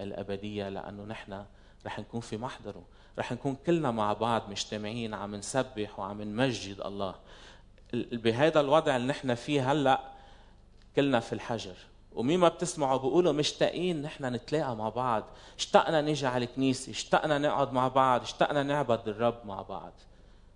الأبدية 0.00 0.68
لأنه 0.68 1.04
نحن 1.04 1.44
رح 1.86 1.98
نكون 1.98 2.20
في 2.20 2.36
محضره. 2.36 2.82
رح 3.18 3.32
نكون 3.32 3.56
كلنا 3.66 3.90
مع 3.90 4.12
بعض 4.12 4.50
مجتمعين 4.50 5.14
عم 5.14 5.34
نسبح 5.34 5.98
وعم 5.98 6.22
نمجد 6.22 6.80
الله. 6.80 7.14
بهذا 8.12 8.60
الوضع 8.60 8.96
اللي 8.96 9.06
نحن 9.06 9.34
فيه 9.34 9.72
هلأ 9.72 10.00
كلنا 10.96 11.20
في 11.20 11.32
الحجر. 11.32 11.76
ومين 12.12 12.40
ما 12.40 12.48
بتسمعوا 12.48 12.98
بيقولوا 12.98 13.32
مشتاقين 13.32 14.02
نحن 14.02 14.24
نتلاقى 14.24 14.76
مع 14.76 14.88
بعض. 14.88 15.24
اشتقنا 15.58 16.00
نيجي 16.00 16.26
على 16.26 16.44
الكنيسة 16.44 16.90
اشتقنا 16.90 17.38
نقعد 17.38 17.72
مع 17.72 17.88
بعض 17.88 18.22
اشتقنا 18.22 18.62
نعبد 18.62 19.08
الرب 19.08 19.40
مع 19.44 19.62
بعض. 19.62 19.92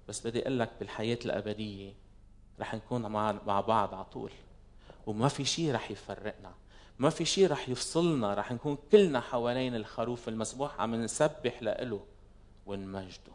بس 0.08 0.26
بدي 0.26 0.42
أقول 0.42 0.58
لك 0.58 0.70
بالحياة 0.80 1.18
الأبدية 1.25 1.92
رح 2.60 2.75
نكون 2.75 3.06
مع 3.06 3.34
مع 3.46 3.60
بعض 3.60 3.94
على 3.94 4.04
طول. 4.04 4.30
وما 5.06 5.28
في 5.28 5.44
شيء 5.44 5.75
رح 5.75 5.90
يفرقنا. 5.90 6.52
ما 7.00 7.11
في 7.11 7.25
شيء 7.25 7.50
رح 7.50 7.69
يفصلنا 7.69 8.35
رح 8.35 8.52
نكون 8.52 8.78
كلنا 8.92 9.21
حوالين 9.21 9.75
الخروف 9.75 10.28
المسبوح 10.28 10.80
عم 10.80 10.95
نسبح 10.95 11.62
لإله 11.62 12.00
ونمجده. 12.66 13.33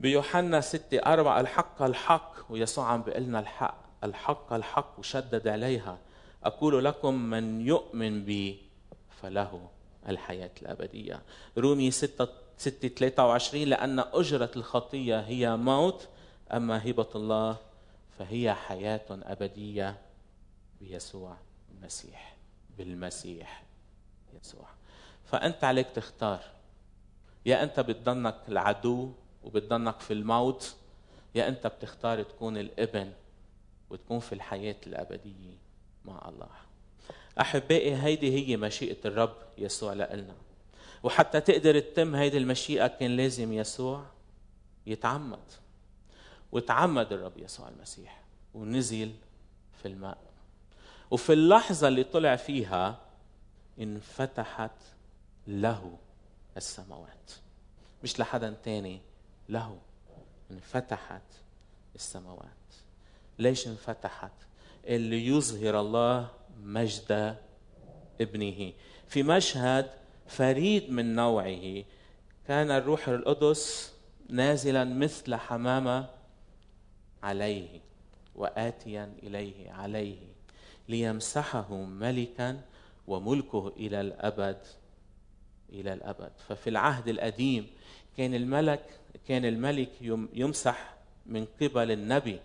بيوحنا 0.00 0.60
6 0.60 0.98
4 0.98 1.40
الحق 1.40 1.82
الحق 1.82 2.32
ويسوع 2.50 2.92
عم 2.92 3.02
بيقول 3.02 3.22
لنا 3.22 3.40
الحق 3.40 3.78
الحق 4.04 4.52
الحق 4.52 4.98
وشدد 4.98 5.48
عليها. 5.48 5.98
أقول 6.44 6.84
لكم 6.84 7.14
من 7.14 7.60
يؤمن 7.60 8.24
بي 8.24 8.62
فله 9.22 9.68
الحياة 10.08 10.50
الأبدية. 10.62 11.22
رومي 11.58 11.90
6 11.90 12.28
6 12.58 12.88
23 12.88 13.64
لأن 13.64 13.98
أجرة 13.98 14.50
الخطية 14.56 15.20
هي 15.20 15.56
موت 15.56 16.08
أما 16.52 16.90
هبة 16.90 17.08
الله 17.14 17.56
فهي 18.18 18.54
حياة 18.54 19.06
أبدية 19.10 19.98
بيسوع. 20.80 21.36
المسيح 21.76 22.36
بالمسيح 22.78 23.64
يسوع. 24.40 24.68
فأنت 25.24 25.64
عليك 25.64 25.86
تختار. 25.94 26.40
يا 27.46 27.62
أنت 27.62 27.80
بتضنك 27.80 28.36
العدو 28.48 29.12
وبتضنك 29.44 30.00
في 30.00 30.12
الموت 30.12 30.76
يا 31.34 31.48
أنت 31.48 31.66
بتختار 31.66 32.22
تكون 32.22 32.56
الإبن 32.56 33.12
وتكون 33.90 34.18
في 34.18 34.32
الحياة 34.32 34.76
الأبدية 34.86 35.56
مع 36.04 36.28
الله. 36.28 36.50
أحبائي 37.40 37.96
هيدي 37.96 38.34
هي 38.34 38.56
مشيئة 38.56 38.98
الرب 39.04 39.36
يسوع 39.58 39.92
لنا 39.92 40.34
وحتى 41.02 41.40
تقدر 41.40 41.80
تتم 41.80 42.14
هيدي 42.14 42.38
المشيئة 42.38 42.86
كان 42.86 43.16
لازم 43.16 43.52
يسوع 43.52 44.06
يتعمد. 44.86 45.42
وتعمد 46.52 47.12
الرب 47.12 47.38
يسوع 47.38 47.68
المسيح 47.68 48.22
ونزل 48.54 49.12
في 49.82 49.88
الماء. 49.88 50.25
وفي 51.10 51.32
اللحظة 51.32 51.88
اللي 51.88 52.04
طلع 52.04 52.36
فيها 52.36 52.98
انفتحت 53.80 54.70
له 55.46 55.98
السماوات. 56.56 57.32
مش 58.02 58.20
لحدا 58.20 58.56
تاني 58.64 59.00
له. 59.48 59.78
انفتحت 60.50 61.22
السماوات. 61.94 62.46
ليش 63.38 63.66
انفتحت؟ 63.66 64.32
اللي 64.86 65.26
يظهر 65.26 65.80
الله 65.80 66.28
مجد 66.62 67.36
ابنه. 68.20 68.72
في 69.08 69.22
مشهد 69.22 69.90
فريد 70.26 70.90
من 70.90 71.14
نوعه 71.14 71.84
كان 72.48 72.70
الروح 72.70 73.08
القدس 73.08 73.92
نازلا 74.28 74.84
مثل 74.84 75.34
حمامة 75.34 76.08
عليه 77.22 77.80
واتيا 78.34 79.14
إليه 79.22 79.72
عليه. 79.72 80.35
ليمسحه 80.88 81.74
ملكا 81.74 82.60
وملكه 83.06 83.68
إلى 83.68 84.00
الأبد 84.00 84.58
إلى 85.70 85.92
الأبد. 85.92 86.32
ففي 86.48 86.70
العهد 86.70 87.08
القديم 87.08 87.66
كان 88.16 88.34
الملك 88.34 89.00
كان 89.28 89.44
الملك 89.44 89.90
يمسح 90.32 90.94
من 91.26 91.46
قبل 91.60 91.90
النبي 91.90 92.40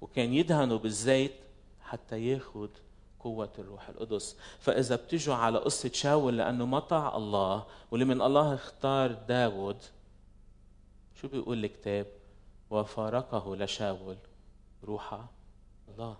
وكان 0.00 0.32
يدهنه 0.32 0.76
بالزيت 0.76 1.32
حتى 1.80 2.26
ياخذ 2.26 2.68
قوة 3.20 3.52
الروح 3.58 3.88
القدس. 3.88 4.36
فإذا 4.60 4.96
بتجوا 4.96 5.34
على 5.34 5.58
قصة 5.58 5.90
شاول 5.92 6.38
لأنه 6.38 6.66
مطع 6.66 7.16
الله 7.16 7.66
واللي 7.90 8.04
من 8.04 8.22
الله 8.22 8.54
اختار 8.54 9.12
داود 9.12 9.76
شو 11.20 11.28
بيقول 11.28 11.64
الكتاب؟ 11.64 12.06
وفارقه 12.70 13.56
لشاول 13.56 14.16
روح 14.84 15.24
الله. 15.88 16.16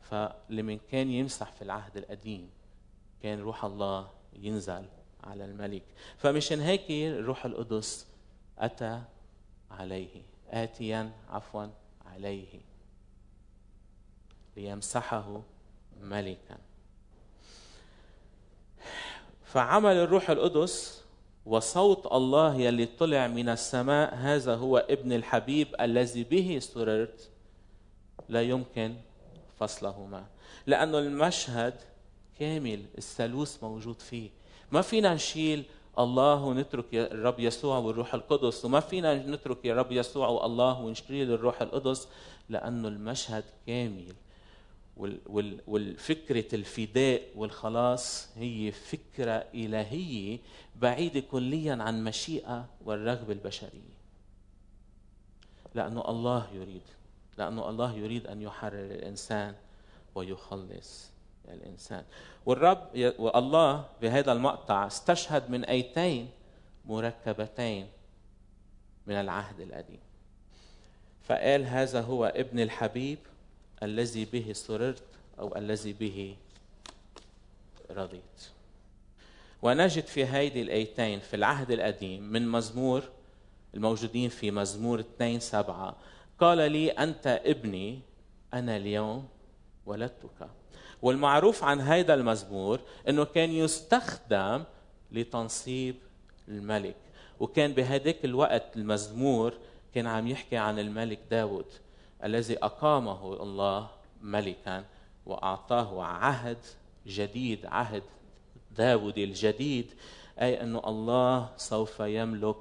فلمن 0.00 0.78
كان 0.90 1.10
يمسح 1.10 1.52
في 1.52 1.62
العهد 1.62 1.96
القديم 1.96 2.50
كان 3.22 3.40
روح 3.40 3.64
الله 3.64 4.10
ينزل 4.32 4.84
على 5.24 5.44
الملك. 5.44 5.82
فمشان 6.18 6.60
هيك 6.60 6.90
الروح 6.90 7.44
القدس 7.44 8.06
أتى 8.58 9.02
عليه 9.70 10.22
آتيا 10.50 11.12
عفوا 11.28 11.66
عليه 12.06 12.60
ليمسحه 14.56 15.42
ملكا. 16.00 16.58
فعمل 19.44 19.92
الروح 19.92 20.30
القدس 20.30 21.04
وصوت 21.46 22.12
الله 22.12 22.54
يلي 22.54 22.86
طلع 22.86 23.26
من 23.26 23.48
السماء 23.48 24.14
هذا 24.14 24.54
هو 24.54 24.78
ابن 24.78 25.12
الحبيب 25.12 25.68
الذي 25.80 26.24
به 26.24 26.58
سررت 26.58 27.30
لا 28.28 28.42
يمكن 28.42 28.94
فصلهما. 29.60 30.26
لأنه 30.66 30.98
المشهد 30.98 31.74
كامل 32.38 32.84
الثالوث 32.98 33.62
موجود 33.64 34.00
فيه. 34.00 34.30
ما 34.72 34.82
فينا 34.82 35.14
نشيل 35.14 35.64
الله 35.98 36.42
ونترك 36.44 36.94
الرب 36.94 37.40
يسوع 37.40 37.78
والروح 37.78 38.14
القدس 38.14 38.64
وما 38.64 38.80
فينا 38.80 39.14
نترك 39.14 39.64
يا 39.64 39.74
رب 39.74 39.92
يسوع 39.92 40.28
والله 40.28 40.80
ونشيل 40.80 41.32
الروح 41.32 41.62
القدس 41.62 42.08
لأنه 42.48 42.88
المشهد 42.88 43.44
كامل. 43.66 44.14
والفكرة 45.66 46.54
الفداء 46.54 47.22
والخلاص 47.36 48.28
هي 48.36 48.72
فكرة 48.72 49.44
إلهية 49.54 50.38
بعيدة 50.76 51.20
كليا 51.20 51.82
عن 51.82 52.04
مشيئة 52.04 52.66
والرغبة 52.84 53.32
البشرية. 53.32 53.98
لأنه 55.74 56.08
الله 56.08 56.48
يريد. 56.54 56.82
لأنه 57.38 57.68
الله 57.68 57.94
يريد 57.94 58.26
أن 58.26 58.42
يحرر 58.42 58.84
الإنسان 58.84 59.54
ويخلص 60.14 61.10
الإنسان. 61.48 62.04
والرب 62.46 63.12
والله 63.18 63.84
بهذا 64.02 64.32
المقطع 64.32 64.86
استشهد 64.86 65.50
من 65.50 65.64
أيتين 65.64 66.28
مركبتين 66.84 67.88
من 69.06 69.14
العهد 69.14 69.60
القديم. 69.60 70.00
فقال 71.22 71.64
هذا 71.64 72.00
هو 72.00 72.24
ابن 72.24 72.60
الحبيب 72.60 73.18
الذي 73.82 74.24
به 74.24 74.52
سررت 74.52 75.02
أو 75.38 75.56
الذي 75.56 75.92
به 75.92 76.36
رضيت. 77.90 78.50
ونجد 79.62 80.04
في 80.04 80.26
هيدي 80.26 80.62
الآيتين 80.62 81.20
في 81.20 81.36
العهد 81.36 81.70
القديم 81.70 82.22
من 82.22 82.48
مزمور 82.48 83.02
الموجودين 83.74 84.28
في 84.28 84.50
مزمور 84.50 85.00
2 85.00 85.40
سبعة 85.40 85.96
قال 86.40 86.72
لي 86.72 86.90
أنت 86.90 87.40
ابني 87.46 88.00
أنا 88.54 88.76
اليوم 88.76 89.28
ولدتك. 89.86 90.48
والمعروف 91.02 91.64
عن 91.64 91.80
هذا 91.80 92.14
المزمور 92.14 92.80
أنه 93.08 93.24
كان 93.24 93.50
يستخدم 93.50 94.64
لتنصيب 95.12 95.96
الملك 96.48 96.96
وكان 97.40 97.72
بهداك 97.72 98.24
الوقت 98.24 98.76
المزمور 98.76 99.54
كان 99.94 100.06
عم 100.06 100.26
يحكي 100.28 100.56
عن 100.56 100.78
الملك 100.78 101.18
داود 101.30 101.66
الذي 102.24 102.58
أقامه 102.64 103.42
الله 103.42 103.90
ملكا 104.22 104.84
وأعطاه 105.26 106.02
عهد 106.02 106.58
جديد 107.06 107.66
عهد 107.66 108.02
داود 108.70 109.18
الجديد 109.18 109.92
أي 110.40 110.60
أن 110.60 110.76
الله 110.76 111.50
سوف 111.56 112.00
يملك 112.00 112.56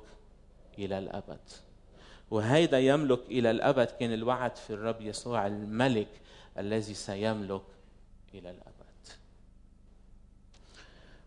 إلى 0.79 0.97
الأبد. 0.99 1.39
وهيدا 2.31 2.79
يملك 2.79 3.19
إلى 3.27 3.51
الأبد. 3.51 3.87
كان 3.87 4.13
الوعد 4.13 4.55
في 4.55 4.73
الرب 4.73 5.01
يسوع 5.01 5.47
الملك 5.47 6.21
الذي 6.57 6.93
سيملك 6.93 7.61
إلى 8.33 8.49
الأبد. 8.49 8.77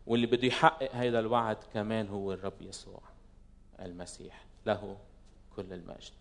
واللي 0.06 0.26
بده 0.26 0.46
يحقق 0.46 0.94
هذا 0.94 1.18
الوعد 1.18 1.56
كمان 1.74 2.08
هو 2.08 2.32
الرب 2.32 2.62
يسوع 2.62 3.00
المسيح 3.80 4.44
له 4.66 4.96
كل 5.56 5.72
المجد. 5.72 6.12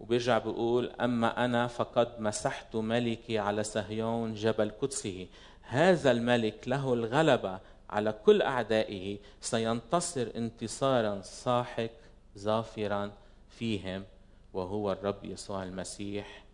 وبيرجع 0.00 0.38
بيقول 0.38 0.90
أما 0.90 1.44
أنا 1.44 1.66
فقد 1.66 2.20
مسحت 2.20 2.76
ملكي 2.76 3.38
على 3.38 3.62
صهيون 3.62 4.34
جبل 4.34 4.70
قدسه. 4.70 5.26
هذا 5.62 6.10
الملك 6.10 6.68
له 6.68 6.94
الغلبة 6.94 7.60
على 7.90 8.12
كل 8.12 8.42
أعدائه. 8.42 9.18
سينتصر 9.40 10.30
انتصارا 10.36 11.20
ساحق 11.22 11.90
ظافرا 12.38 13.12
فيهم 13.58 14.04
وهو 14.52 14.92
الرب 14.92 15.24
يسوع 15.24 15.62
المسيح 15.62 16.44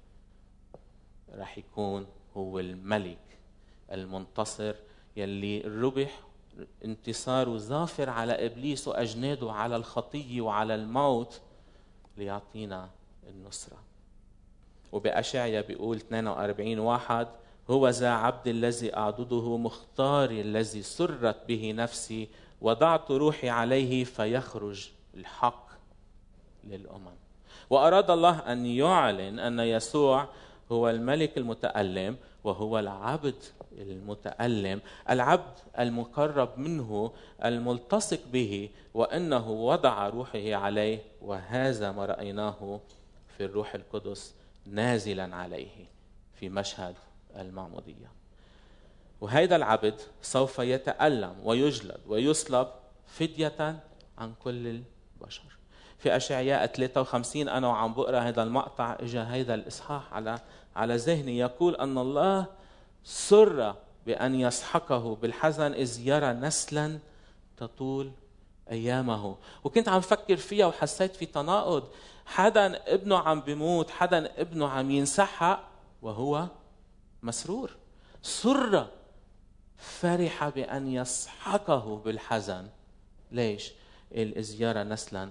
رح 1.34 1.58
يكون 1.58 2.06
هو 2.36 2.58
الملك 2.58 3.38
المنتصر 3.92 4.74
يلي 5.16 5.60
ربح 5.60 6.20
انتصاره 6.84 7.56
ظافر 7.56 8.10
على 8.10 8.46
إبليس 8.46 8.88
وأجناده 8.88 9.52
على 9.52 9.76
الخطية 9.76 10.40
وعلى 10.40 10.74
الموت 10.74 11.40
ليعطينا 12.16 12.90
النصرة. 13.28 13.78
وبأشعيا 14.92 15.60
بيقول 15.60 15.96
42 15.96 16.78
واحد 16.78 17.28
هو 17.70 17.88
ذا 17.88 18.10
عبد 18.10 18.48
الذي 18.48 18.96
أعضده 18.96 19.56
مختاري 19.56 20.40
الذي 20.40 20.82
سرت 20.82 21.46
به 21.48 21.72
نفسي 21.72 22.28
وضعت 22.60 23.10
روحي 23.10 23.48
عليه 23.48 24.04
فيخرج 24.04 24.90
الحق. 25.14 25.69
للأمم. 26.64 27.14
وأراد 27.70 28.10
الله 28.10 28.38
أن 28.52 28.66
يعلن 28.66 29.38
أن 29.38 29.60
يسوع 29.60 30.28
هو 30.72 30.90
الملك 30.90 31.38
المتألم 31.38 32.16
وهو 32.44 32.78
العبد 32.78 33.34
المتألم 33.72 34.80
العبد 35.10 35.58
المقرب 35.78 36.58
منه 36.58 37.12
الملتصق 37.44 38.20
به 38.32 38.70
وأنه 38.94 39.50
وضع 39.50 40.08
روحه 40.08 40.54
عليه 40.54 40.98
وهذا 41.22 41.92
ما 41.92 42.06
رأيناه 42.06 42.80
في 43.36 43.44
الروح 43.44 43.74
القدس 43.74 44.34
نازلا 44.66 45.36
عليه 45.36 45.86
في 46.34 46.48
مشهد 46.48 46.94
المعمودية. 47.36 48.10
وهذا 49.20 49.56
العبد 49.56 50.00
سوف 50.22 50.58
يتألم 50.58 51.36
ويجلد 51.44 52.00
ويصلب 52.06 52.68
فدية 53.06 53.80
عن 54.18 54.32
كل 54.44 54.82
البشر. 55.20 55.59
في 56.00 56.16
أشعياء 56.16 56.66
53 56.66 57.48
أنا 57.48 57.68
وعم 57.68 57.94
بقرأ 57.94 58.18
هذا 58.18 58.42
المقطع 58.42 58.96
إجا 59.00 59.22
هذا 59.22 59.54
الإصحاح 59.54 60.14
على 60.14 60.40
على 60.76 60.96
ذهني. 60.96 61.38
يقول 61.38 61.76
أن 61.76 61.98
الله 61.98 62.46
سر 63.04 63.74
بأن 64.06 64.34
يسحقه 64.34 65.16
بالحزن 65.16 65.72
إذ 65.72 66.08
يرى 66.08 66.32
نسلا 66.32 66.98
تطول 67.56 68.12
أيامه. 68.70 69.36
وكنت 69.64 69.88
عم 69.88 70.00
فكر 70.00 70.36
فيها 70.36 70.66
وحسيت 70.66 71.16
في 71.16 71.26
تناقض. 71.26 71.88
حدا 72.26 72.94
ابنه 72.94 73.18
عم 73.18 73.40
بيموت 73.40 73.90
حدا 73.90 74.40
ابنه 74.40 74.68
عم 74.68 74.90
ينسحق 74.90 75.68
وهو 76.02 76.46
مسرور. 77.22 77.70
سر 78.22 78.86
فرح 79.76 80.48
بأن 80.48 80.88
يسحقه 80.88 81.96
بالحزن. 82.04 82.68
ليش؟ 83.32 83.72
إذ 84.12 84.62
يرى 84.62 84.82
نسلا 84.82 85.30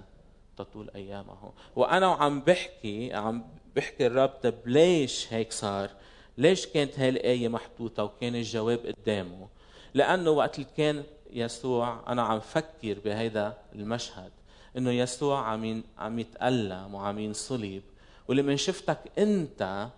تطول 0.62 0.90
أيامه 0.94 1.52
وأنا 1.76 2.08
وعم 2.08 2.40
بحكي 2.40 3.12
عم 3.12 3.44
بحكي 3.76 4.06
الرب 4.06 4.28
طب 4.28 4.54
ليش 4.66 5.32
هيك 5.32 5.52
صار؟ 5.52 5.90
ليش 6.38 6.66
كانت 6.66 6.98
هاي 6.98 7.08
الآية 7.08 7.48
محطوطة 7.48 8.04
وكان 8.04 8.34
الجواب 8.34 8.78
قدامه؟ 8.78 9.48
لأنه 9.94 10.30
وقت 10.30 10.58
اللي 10.58 10.70
كان 10.76 11.04
يسوع 11.30 12.12
أنا 12.12 12.22
عم 12.22 12.40
فكر 12.40 12.98
بهذا 13.04 13.58
المشهد 13.74 14.32
إنه 14.76 14.90
يسوع 14.90 15.48
عم 15.48 15.82
عم 15.98 16.18
يتألم 16.18 16.94
وعم 16.94 17.18
ينصلب 17.18 17.82
ولما 18.28 18.56
شفتك 18.56 18.98
أنت 19.18 19.88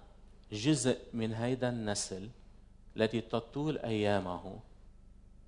جزء 0.53 0.99
من 1.13 1.35
هيدا 1.35 1.69
النسل 1.69 2.29
الذي 2.97 3.21
تطول 3.21 3.79
أيامه 3.79 4.59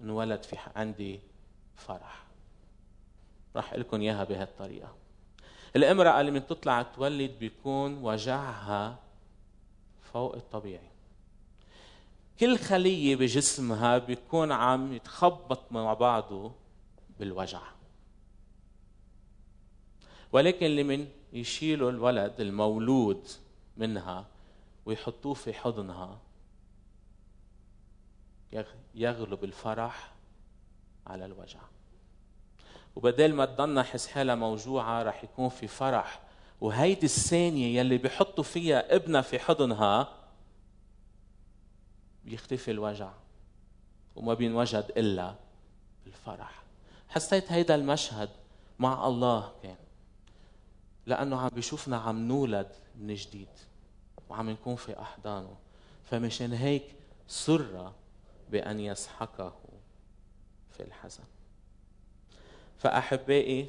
انولد 0.01 0.43
في 0.43 0.57
عندي 0.77 1.21
فرح 1.77 2.25
راح 3.57 3.75
لكم 3.75 4.01
إياها 4.01 4.25
بهالطريقة 4.25 4.95
الامرأة 5.77 6.21
اللي 6.21 6.31
من 6.31 6.47
تطلع 6.47 6.83
تولد 6.83 7.31
بيكون 7.41 8.05
وجعها 8.05 8.99
فوق 10.13 10.35
الطبيعي. 10.35 10.91
كل 12.41 12.59
خلية 12.59 13.17
بجسمها 13.17 13.99
بيكون 13.99 14.53
عم 14.53 14.93
يتخبط 14.93 15.73
مع 15.73 15.95
بعضه 15.95 16.53
بالوجع. 17.19 17.63
ولكن 20.33 20.67
لمن 20.67 21.09
يشيلوا 21.33 21.91
الولد 21.91 22.41
المولود 22.41 23.29
منها 23.77 24.27
ويحطوه 24.87 25.35
في 25.35 25.53
حضنها 25.53 26.19
يغلب 28.95 29.45
الفرح 29.45 30.13
على 31.07 31.25
الوجع. 31.25 31.61
وبدل 32.97 33.35
ما 33.35 33.45
تضلنا 33.45 33.83
حس 33.83 34.07
حالها 34.07 34.35
موجوعة 34.35 35.03
رح 35.03 35.25
يكون 35.25 35.49
في 35.49 35.67
فرح. 35.67 36.21
وهيدي 36.61 37.07
الثانية 37.07 37.79
يلي 37.79 37.99
بيحطوا 37.99 38.45
فيها 38.45 38.95
ابنها 38.95 39.21
في 39.21 39.39
حضنها 39.39 40.09
بيختفي 42.25 42.71
الوجع. 42.71 43.11
وما 44.17 44.35
بينوجد 44.35 44.93
إلا 44.97 45.35
الفرح 46.07 46.63
حسيت 47.09 47.53
هيدا 47.53 47.75
المشهد 47.75 48.29
مع 48.79 49.07
الله 49.07 49.53
كان. 49.63 49.77
لأنه 51.07 51.41
عم 51.41 51.49
بيشوفنا 51.49 51.97
عم 51.97 52.29
نولد 52.29 52.73
من 52.99 53.15
جديد. 53.15 53.49
وعم 54.29 54.51
نكون 54.51 54.77
في 54.77 55.01
أحضانه. 55.01 55.57
فمشان 56.05 56.53
هيك 56.53 56.95
سر 57.29 57.93
بأن 58.51 58.81
يسحقه 58.81 59.55
في 60.71 60.83
الحزن. 60.83 61.25
فأحبائي 62.85 63.67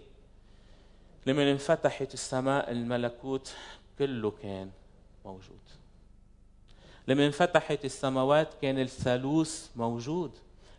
لما 1.26 1.52
انفتحت 1.52 2.14
السماء 2.14 2.72
الملكوت 2.72 3.56
كله 4.00 4.32
كان 4.32 4.72
موجود. 5.26 5.60
لما 7.08 7.26
انفتحت 7.26 7.86
السماوات 7.86 8.54
كان 8.62 8.80
الثالوث 8.80 9.70
موجود. 9.76 10.32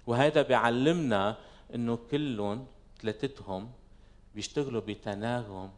وهذا 0.07 0.43
بيعلمنا 0.43 1.37
إنه 1.75 1.99
كلهم 2.11 2.67
ثلاثتهم 3.03 3.71
بيشتغلوا 4.35 4.81
بتناغم 4.81 5.71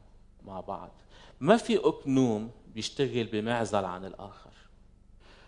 مع 0.46 0.60
بعض. 0.60 0.90
ما 1.40 1.56
في 1.56 1.76
اكنوم 1.76 2.50
بيشتغل 2.74 3.24
بمعزل 3.24 3.84
عن 3.84 4.04
الآخر. 4.04 4.52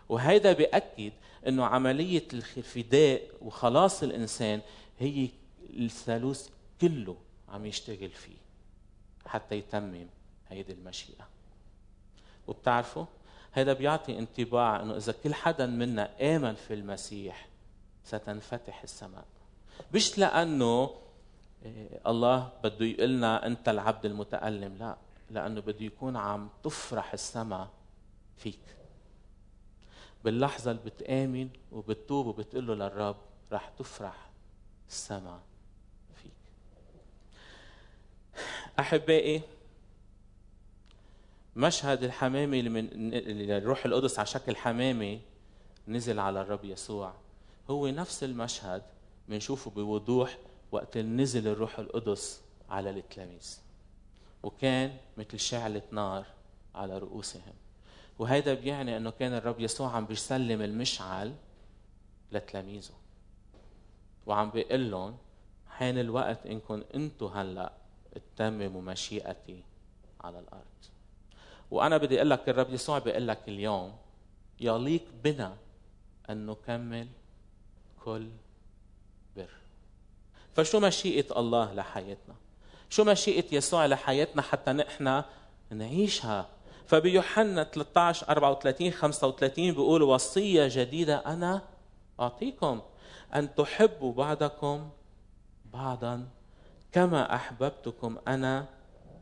وهذا 0.08 0.52
بيأكد 0.52 1.12
إنه 1.48 1.64
عملية 1.64 2.28
الفداء 2.32 3.22
وخلاص 3.42 4.02
الإنسان 4.02 4.60
هي 4.98 5.28
الثالوث 5.70 6.48
كله 6.80 7.16
عم 7.48 7.66
يشتغل 7.66 8.10
فيه 8.10 8.36
حتى 9.26 9.54
يتمم 9.54 10.06
هيدي 10.48 10.72
المشيئة. 10.72 11.28
وبتعرفوا 12.46 13.04
هذا 13.52 13.72
بيعطي 13.72 14.18
انطباع 14.18 14.82
إنه 14.82 14.96
إذا 14.96 15.12
كل 15.24 15.34
حدا 15.34 15.66
منا 15.66 16.36
آمن 16.36 16.54
في 16.54 16.74
المسيح 16.74 17.48
ستنفتح 18.04 18.82
السماء. 18.82 19.24
مش 19.94 20.18
لأنه 20.18 20.90
إيه، 21.64 22.00
الله 22.06 22.52
بده 22.64 22.86
يقلنا 22.86 23.46
أنت 23.46 23.68
العبد 23.68 24.06
المتألم 24.06 24.76
لا. 24.76 24.96
لأنه 25.30 25.60
بده 25.60 25.84
يكون 25.84 26.16
عم 26.16 26.48
تفرح 26.62 27.12
السماء 27.12 27.68
فيك. 28.36 28.60
باللحظة 30.24 30.70
اللي 30.70 30.82
بتآمن 30.82 31.48
وبتتوب 31.72 32.26
وبتقول 32.26 32.66
له 32.66 32.74
للرب 32.74 33.16
رح 33.52 33.68
تفرح 33.78 34.30
السماء 34.88 35.40
فيك 36.22 36.32
أحبائي 38.80 39.42
مشهد 41.56 42.04
الحمامة 42.04 42.58
اللي 42.58 42.70
من 42.70 42.88
الروح 43.50 43.84
القدس 43.84 44.18
على 44.18 44.26
شكل 44.26 44.56
حمامة 44.56 45.20
نزل 45.88 46.18
على 46.18 46.40
الرب 46.40 46.64
يسوع. 46.64 47.14
هو 47.70 47.88
نفس 47.88 48.24
المشهد 48.24 48.82
بنشوفه 49.28 49.70
بوضوح 49.70 50.38
وقت 50.72 50.98
نزل 50.98 51.48
الروح 51.48 51.78
القدس 51.78 52.42
على 52.70 52.90
التلاميذ. 52.90 53.58
وكان 54.42 54.96
مثل 55.16 55.38
شعلة 55.38 55.82
نار 55.92 56.26
على 56.74 56.98
رؤوسهم. 56.98 57.54
وهذا 58.18 58.54
بيعني 58.54 58.96
إنه 58.96 59.10
كان 59.10 59.32
الرب 59.32 59.60
يسوع 59.60 59.96
عم 59.96 60.06
بيسلم 60.06 60.62
المشعل 60.62 61.34
لتلاميذه. 62.32 62.94
وعم 64.26 64.50
بيقول 64.50 64.90
لهم 64.90 65.16
حان 65.68 65.98
الوقت 65.98 66.46
انكم 66.46 66.82
أنتم 66.94 67.26
هلأ 67.26 67.79
تتمموا 68.14 68.82
مشيئتي 68.82 69.62
على 70.20 70.38
الأرض. 70.38 70.64
وأنا 71.70 71.96
بدي 71.96 72.16
أقول 72.16 72.30
لك 72.30 72.48
الرب 72.48 72.72
يسوع 72.72 72.98
بيقول 72.98 73.28
لك 73.28 73.38
اليوم 73.48 73.96
يليق 74.60 75.04
بنا 75.24 75.56
أن 76.30 76.46
نكمل 76.46 77.08
كل 78.04 78.28
بر. 79.36 79.50
فشو 80.54 80.80
مشيئة 80.80 81.38
الله 81.38 81.74
لحياتنا؟ 81.74 82.34
شو 82.90 83.04
مشيئة 83.04 83.54
يسوع 83.54 83.86
لحياتنا 83.86 84.42
حتى 84.42 84.72
نحن 84.72 85.22
نعيشها؟ 85.70 86.48
فبيوحنا 86.86 87.64
13 87.64 88.28
34 88.28 88.90
35 88.90 89.72
بيقول 89.72 90.02
وصية 90.02 90.68
جديدة 90.70 91.16
أنا 91.16 91.62
أعطيكم 92.20 92.80
أن 93.34 93.54
تحبوا 93.54 94.12
بعضكم 94.12 94.90
بعضا 95.72 96.28
كما 96.92 97.34
أحببتكم 97.34 98.18
أنا 98.28 98.68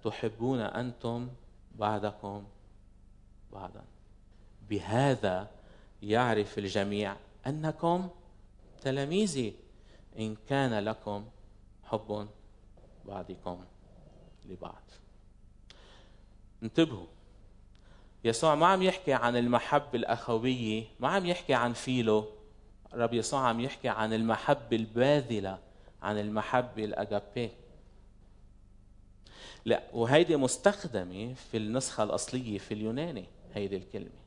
تحبون 0.05 0.61
أنتم 0.61 1.29
بعضكم 1.75 2.45
بعضا. 3.53 3.85
بهذا 4.71 5.51
يعرف 6.03 6.59
الجميع 6.59 7.17
أنكم 7.47 8.09
تلاميذي 8.83 9.55
إن 10.19 10.37
كان 10.49 10.79
لكم 10.79 11.25
حب 11.85 12.29
بعضكم 13.05 13.65
لبعض. 14.49 14.83
انتبهوا 16.63 17.07
يسوع 18.25 18.55
ما 18.55 18.67
عم 18.67 18.83
يحكي 18.83 19.13
عن 19.13 19.37
المحبة 19.37 19.95
الأخوية 19.95 20.85
ما 21.01 21.09
عم 21.09 21.27
يحكي 21.27 21.55
عن 21.55 21.73
فيلو 21.73 22.25
رب 22.95 23.15
يسوع 23.15 23.41
عم 23.41 23.61
يحكي 23.61 23.89
عن 23.89 24.13
المحبة 24.13 24.77
الباذلة 24.77 25.59
عن 26.03 26.19
المحبة 26.19 26.85
الأجابي 26.85 27.51
لا 29.65 29.83
وهيدي 29.93 30.37
مستخدمة 30.37 31.35
في 31.35 31.57
النسخة 31.57 32.03
الأصلية 32.03 32.59
في 32.59 32.75
اليوناني 32.75 33.25
هيدي 33.55 33.77
الكلمة. 33.77 34.19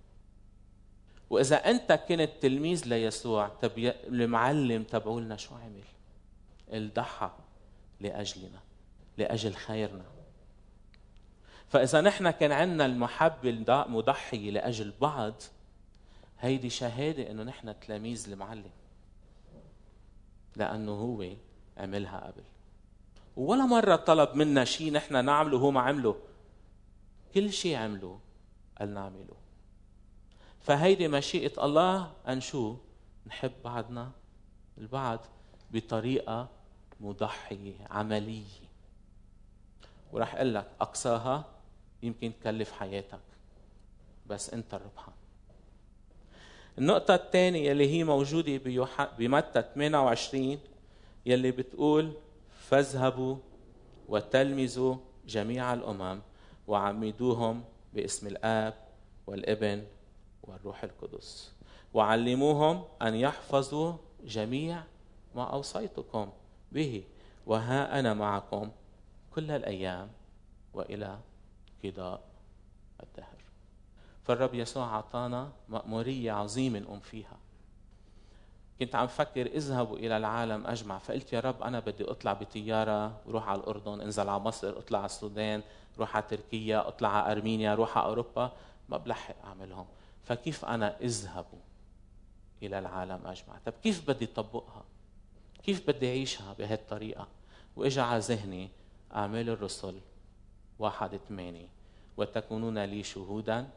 وإذا 1.29 1.55
أنت 1.55 1.91
كنت 1.91 2.29
تلميذ 2.41 2.87
ليسوع 2.87 3.47
طب 3.47 3.71
المعلم 4.07 4.83
تبعولنا 4.83 5.37
شو 5.37 5.55
عمل؟ 5.55 5.83
الضحى 6.73 7.31
لأجلنا 7.99 8.59
لأجل 9.17 9.53
خيرنا. 9.53 10.05
فإذا 11.69 12.01
نحن 12.01 12.31
كان 12.31 12.51
عندنا 12.51 12.85
المحبة 12.85 13.49
المضحية 13.49 14.51
لأجل 14.51 14.93
بعض 15.01 15.33
هيدي 16.39 16.69
شهادة 16.69 17.31
إنه 17.31 17.43
نحن 17.43 17.79
تلاميذ 17.79 18.29
المعلم. 18.29 18.71
لأنه 20.55 20.91
هو 20.91 21.25
عملها 21.77 22.19
قبل. 22.27 22.43
ولا 23.37 23.65
مرة 23.65 23.95
طلب 23.95 24.35
منا 24.35 24.65
شيء 24.65 24.91
نحن 24.91 25.25
نعمله 25.25 25.57
هو 25.57 25.71
ما 25.71 25.81
عمله. 25.81 26.15
كل 27.33 27.53
شيء 27.53 27.75
عمله 27.75 28.19
قال 28.79 28.93
نعمله 28.93 29.35
فهيدي 30.59 31.07
مشيئة 31.07 31.65
الله 31.65 32.11
أن 32.27 32.41
شو؟ 32.41 32.75
نحب 33.27 33.51
بعضنا 33.63 34.11
البعض 34.77 35.19
بطريقة 35.71 36.47
مضحية 36.99 37.87
عملية. 37.89 38.61
وراح 40.11 40.35
أقول 40.35 40.53
لك 40.53 40.71
أقصاها 40.81 41.45
يمكن 42.03 42.31
تكلف 42.41 42.71
حياتك. 42.71 43.19
بس 44.27 44.49
أنت 44.49 44.73
الربحان 44.73 45.13
النقطة 46.77 47.15
الثانية 47.15 47.71
اللي 47.71 47.89
هي 47.89 48.03
موجودة 48.03 48.57
بمتى 49.17 49.63
28 49.75 50.59
يلي 51.25 51.51
بتقول 51.51 52.13
فاذهبوا 52.59 53.35
وتلمذوا 54.09 54.95
جميع 55.27 55.73
الأمم 55.73 56.21
وعمدوهم 56.67 57.63
باسم 57.93 58.27
الآب 58.27 58.73
والابن 59.27 59.85
والروح 60.43 60.83
القدس. 60.83 61.51
وعلموهم 61.93 62.83
أن 63.01 63.15
يحفظوا 63.15 63.93
جميع 64.23 64.83
ما 65.35 65.43
أوصيتكم 65.43 66.31
به. 66.71 67.03
وها 67.45 67.99
أنا 67.99 68.13
معكم 68.13 68.71
كل 69.35 69.51
الأيام 69.51 70.11
وإلى 70.73 71.19
قضاء 71.83 72.21
الدهر. 73.03 73.37
فالرب 74.23 74.53
يسوع 74.53 74.85
أعطانا 74.85 75.51
مأمورية 75.69 76.31
عظيمة 76.31 76.79
نقوم 76.79 76.99
فيها. 76.99 77.37
كنت 78.81 78.95
عم 78.95 79.07
فكر 79.07 79.45
اذهبوا 79.45 79.97
إلى 79.97 80.17
العالم 80.17 80.67
أجمع 80.67 80.97
فقلت 80.97 81.33
يا 81.33 81.39
رب 81.39 81.63
أنا 81.63 81.79
بدي 81.79 82.03
أطلع 82.03 82.33
بطيارة 82.33 83.21
روح 83.27 83.49
على 83.49 83.59
الأردن 83.59 84.01
انزل 84.01 84.29
على 84.29 84.39
مصر 84.39 84.77
أطلع 84.77 84.97
على 84.97 85.05
السودان 85.05 85.63
روح 85.99 86.15
على 86.15 86.25
تركيا 86.29 86.87
أطلع 86.87 87.09
على 87.09 87.31
أرمينيا 87.31 87.75
روح 87.75 87.97
على 87.97 88.07
أوروبا 88.07 88.51
ما 88.89 88.97
بلحق 88.97 89.35
أعملهم. 89.45 89.85
فكيف 90.23 90.65
أنا 90.65 90.99
اذهبوا 90.99 91.59
إلى 92.63 92.79
العالم 92.79 93.27
أجمع؟ 93.27 93.59
طب 93.65 93.73
كيف 93.83 94.07
بدي 94.07 94.25
طبقها؟ 94.25 94.83
كيف 95.63 95.87
بدي 95.87 96.09
أعيشها 96.09 96.53
بهالطريقة؟ 96.53 97.27
وإجا 97.75 98.01
على 98.01 98.19
ذهني 98.19 98.69
أعمال 99.15 99.49
الرسل 99.49 99.99
واحد 100.79 101.19
ثمانية 101.29 101.67
وتكونون 102.17 102.83
لي 102.83 103.03
شهودا 103.03 103.67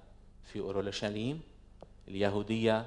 في 0.45 0.61
أورشليم 0.61 1.40
اليهودية 2.09 2.87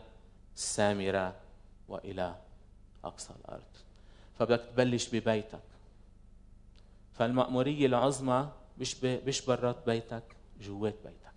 السامرة. 0.55 1.46
وإلى 1.87 2.35
أقصى 3.03 3.33
الأرض. 3.39 3.63
فبدك 4.39 4.63
تبلش 4.63 5.15
ببيتك. 5.15 5.63
فالمأمورية 7.13 7.85
العظمى 7.85 8.51
مش 8.77 9.03
مش 9.03 9.45
برات 9.45 9.85
بيتك 9.85 10.23
جوات 10.61 10.95
بيتك. 11.03 11.33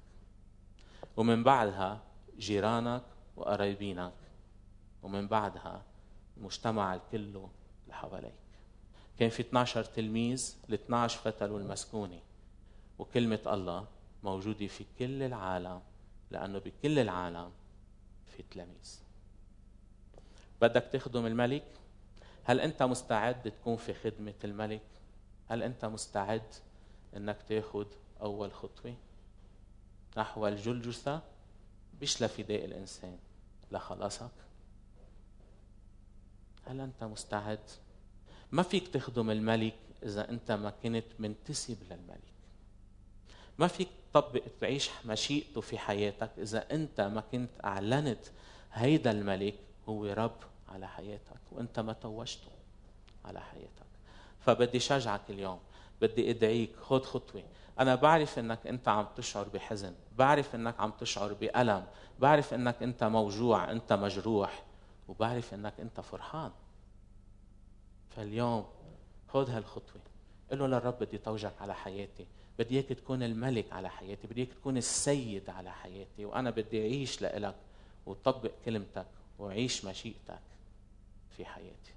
ومن 1.17 1.43
بعدها 1.45 2.01
جيرانك 2.39 3.03
وقرايبينك. 3.37 4.13
ومن 5.03 5.29
بعدها 5.29 5.83
المجتمع 6.37 6.95
الكله 6.95 7.51
اللي 7.83 7.95
حواليك. 7.95 8.35
كان 9.19 9.29
في 9.29 9.41
12 9.41 9.85
تلميذ 9.85 10.57
ال 10.69 10.75
12 10.75 11.19
فتلوا 11.19 11.59
المسكونة. 11.59 12.21
وكلمة 12.99 13.41
الله 13.47 13.87
موجودة 14.23 14.67
في 14.67 14.85
كل 14.99 15.23
العالم 15.23 15.81
لأنه 16.31 16.59
بكل 16.59 16.99
العالم 16.99 17.51
في 18.27 18.43
تلاميذ. 18.43 19.01
بدك 20.61 20.83
تخدم 20.93 21.27
الملك؟ 21.27 21.65
هل 22.45 22.61
أنت 22.61 22.83
مستعد 22.83 23.43
تكون 23.51 23.77
في 23.77 23.95
خدمة 23.95 24.35
الملك؟ 24.45 24.83
هل 25.49 25.63
أنت 25.63 25.85
مستعد 25.85 26.55
إنك 27.17 27.43
تاخذ 27.49 27.87
أول 28.21 28.53
خطوة؟ 28.53 28.95
نحو 30.17 30.47
الجلجثة 30.47 31.23
مش 32.03 32.23
لفداء 32.23 32.65
الإنسان 32.65 33.19
لخلاصك. 33.73 34.31
هل 36.67 36.81
أنت 36.81 37.05
مستعد؟ 37.05 37.71
ما 38.53 38.63
فيك 38.63 38.89
تخدم 38.89 39.31
الملك 39.31 39.75
إذا 40.03 40.31
أنت 40.31 40.53
ما 40.53 40.71
كنت 40.71 41.05
منتسب 41.19 41.79
للملك. 41.91 42.31
ما 43.59 43.67
فيك 43.67 43.89
تطبق 44.13 44.43
تعيش 44.61 44.91
مشيئته 45.07 45.61
في 45.61 45.79
حياتك 45.79 46.31
إذا 46.39 46.75
أنت 46.75 47.01
ما 47.01 47.21
كنت 47.21 47.51
أعلنت 47.65 48.27
هيدا 48.73 49.11
الملك 49.11 49.55
هو 49.91 50.05
رب 50.05 50.37
على 50.69 50.89
حياتك 50.89 51.41
وانت 51.53 51.81
ما 51.81 51.93
توجته 51.93 52.51
على 53.25 53.41
حياتك. 53.41 53.91
فبدي 54.41 54.81
شجعك 54.81 55.21
اليوم 55.31 55.59
بدي 56.01 56.31
ادعيك 56.31 56.77
خذ 56.77 57.03
خطوة. 57.03 57.43
أنا 57.79 57.95
بعرف 57.95 58.39
إنك 58.39 58.67
أنت 58.67 58.89
عم 58.89 59.07
تشعر 59.17 59.49
بحزن 59.49 59.95
بعرف 60.19 60.55
إنك 60.55 60.81
عم 60.81 60.91
تشعر 60.91 61.33
بألم 61.33 61.87
بعرف 62.21 62.55
إنك 62.55 62.83
أنت 62.83 63.05
موجوع 63.05 63.71
أنت 63.71 63.93
مجروح 63.93 64.65
وبعرف 65.09 65.55
إنك 65.55 65.81
أنت 65.81 66.01
فرحان. 66.01 66.51
فاليوم 68.11 68.67
خذ 69.29 69.51
هالخطوة. 69.51 70.03
قل 70.51 70.59
له 70.59 70.67
للرب 70.67 70.99
بدي 70.99 71.19
توجك 71.19 71.53
على 71.61 71.75
حياتي 71.75 72.27
بدي 72.59 72.75
إياك 72.75 72.89
تكون 72.89 73.23
الملك 73.23 73.73
على 73.73 73.91
حياتي 73.91 74.27
بدي 74.27 74.41
إياك 74.41 74.53
تكون 74.53 74.77
السيد 74.77 75.51
على 75.51 75.73
حياتي 75.73 76.25
وأنا 76.25 76.51
بدي 76.51 76.81
أعيش 76.81 77.23
لإلك 77.23 77.55
وطبق 78.07 78.51
كلمتك. 78.65 79.07
واعيش 79.41 79.85
مشيئتك 79.85 80.41
في 81.37 81.45
حياتي. 81.45 81.93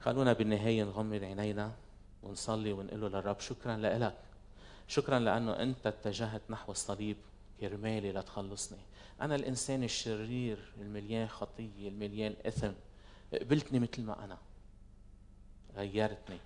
خلونا 0.00 0.32
بالنهاية 0.32 0.84
نغمض 0.84 1.24
عينينا 1.24 1.72
ونصلي 2.22 2.72
ونقول 2.72 3.00
له 3.00 3.08
للرب 3.08 3.40
شكرا 3.40 3.76
لك. 3.76 4.18
شكرا 4.88 5.18
لأنه 5.18 5.62
أنت 5.62 5.86
اتجهت 5.86 6.42
نحو 6.50 6.72
الصليب 6.72 7.16
كرمالي 7.60 8.12
لتخلصني. 8.12 8.78
أنا 9.20 9.34
الإنسان 9.34 9.84
الشرير 9.84 10.72
المليان 10.80 11.28
خطية 11.28 11.88
المليان 11.88 12.34
إثم. 12.46 12.72
قبلتني 13.32 13.78
مثل 13.78 14.02
ما 14.02 14.24
أنا. 14.24 14.38
غيرتني. 15.76 16.38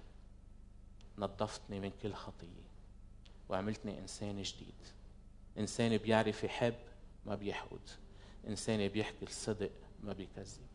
نظفتني 1.18 1.80
من 1.80 1.92
كل 2.02 2.14
خطية. 2.14 2.68
وعملتني 3.48 3.98
إنسان 3.98 4.42
جديد. 4.42 4.74
إنسان 5.58 5.96
بيعرف 5.96 6.44
يحب 6.44 6.74
ما 7.26 7.34
بيحقد 7.34 7.88
إنسان 8.46 8.88
بيحكي 8.88 9.24
الصدق 9.24 9.70
ما 10.04 10.12
بيكذب. 10.12 10.66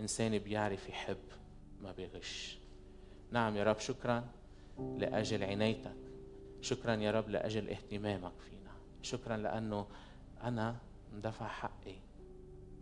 إنسان 0.00 0.38
بيعرف 0.38 0.88
يحب 0.88 1.18
ما 1.82 1.92
بيغش. 1.92 2.58
نعم 3.30 3.56
يا 3.56 3.64
رب 3.64 3.78
شكرا 3.78 4.24
لأجل 4.78 5.44
عنايتك. 5.44 5.96
شكرا 6.60 6.94
يا 6.94 7.10
رب 7.10 7.28
لأجل 7.28 7.70
اهتمامك 7.70 8.32
فينا. 8.50 8.72
شكرا 9.02 9.36
لأنه 9.36 9.86
أنا 10.42 10.76
اندفع 11.14 11.48
حقي 11.48 11.94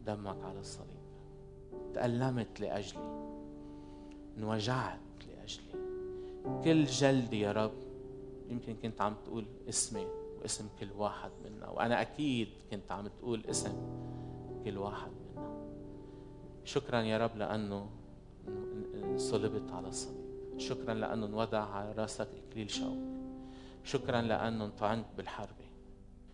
دمك 0.06 0.44
على 0.44 0.60
الصليب. 0.60 1.04
تألمت 1.94 2.60
لأجلي. 2.60 3.34
انوجعت 4.38 5.00
لأجلي. 5.28 5.84
كل 6.64 6.84
جلدي 6.84 7.40
يا 7.40 7.52
رب 7.52 7.74
يمكن 8.48 8.76
كنت 8.76 9.00
عم 9.00 9.14
تقول 9.24 9.46
اسمي 9.68 10.06
واسم 10.42 10.68
كل 10.80 10.92
واحد 10.92 11.30
منا 11.44 11.68
وأنا 11.68 12.00
أكيد 12.00 12.48
كنت 12.70 12.92
عم 12.92 13.08
تقول 13.08 13.46
اسم 13.50 13.72
كل 14.64 14.78
واحد 14.78 15.10
منا. 15.36 15.54
شكرا 16.64 17.00
يا 17.00 17.18
رب 17.18 17.36
لأنه 17.36 17.90
انصلبت 18.94 19.72
على 19.72 19.88
الصليب. 19.88 20.24
شكرا 20.58 20.94
لأنه 20.94 21.26
انوضع 21.26 21.58
على 21.58 21.92
رأسك 21.92 22.28
إكليل 22.48 22.70
شوك. 22.70 22.98
شكرا 23.84 24.22
لأنه 24.22 24.64
انطعنت 24.64 25.06
بالحربة. 25.16 25.64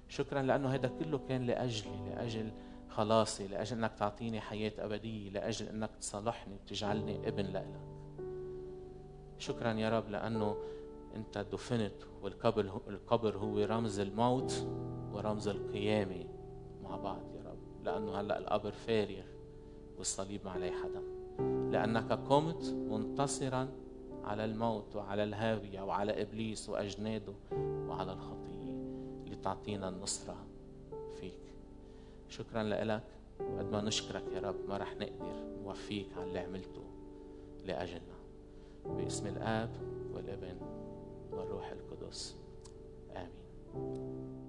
شكرا 0.09 0.43
لأنه 0.43 0.75
هذا 0.75 0.89
كله 0.89 1.19
كان 1.29 1.47
لأجلي 1.47 2.09
لأجل 2.09 2.51
خلاصي 2.89 3.49
لأجل 3.49 3.77
أنك 3.77 3.93
تعطيني 3.95 4.41
حياة 4.41 4.73
أبدية 4.79 5.31
لأجل 5.31 5.67
أنك 5.67 5.91
تصالحني 6.01 6.55
وتجعلني 6.55 7.29
ابن 7.29 7.45
لإلك. 7.45 7.81
شكرا 9.39 9.73
يا 9.73 9.99
رب 9.99 10.11
لأنه 10.11 10.57
أنت 11.17 11.39
دفنت 11.39 12.03
والقبر 12.23 12.81
القبر 12.89 13.37
هو 13.37 13.59
رمز 13.59 14.01
الموت 14.01 14.67
ورمز 15.13 15.49
القيامة 15.49 16.25
مع 16.83 16.97
بعض 16.97 17.23
يا 17.35 17.40
لأنه 17.85 18.21
هلأ 18.21 18.39
القبر 18.39 18.73
فارغ 18.73 19.25
والصليب 19.99 20.41
ما 20.45 20.51
عليه 20.51 20.73
حدا 20.73 21.03
لأنك 21.71 22.13
قمت 22.13 22.75
منتصرا 22.91 23.69
على 24.25 24.45
الموت 24.45 24.97
وعلى 24.97 25.25
الهاوية 25.25 25.81
وعلى 25.81 26.23
إبليس 26.23 26.69
وأجناده 26.69 27.33
وعلى 27.89 28.13
الخطية 28.13 28.71
لتعطينا 29.27 29.89
النصرة 29.89 30.37
فيك. 31.21 31.41
شكرا 32.29 32.63
لك. 32.63 33.03
وقد 33.41 33.73
ما 33.73 33.81
نشكرك 33.81 34.25
يا 34.35 34.41
رب 34.41 34.69
ما 34.69 34.77
رح 34.77 34.97
نقدر 34.97 35.35
نوفيك 35.63 36.07
على 36.17 36.25
اللي 36.25 36.39
عملته 36.39 36.83
لأجلنا. 37.67 38.21
باسم 38.87 39.27
الآب 39.27 39.71
والابن 40.15 40.57
والروح 41.33 41.71
القدس. 41.71 42.37
آمين. 43.17 44.40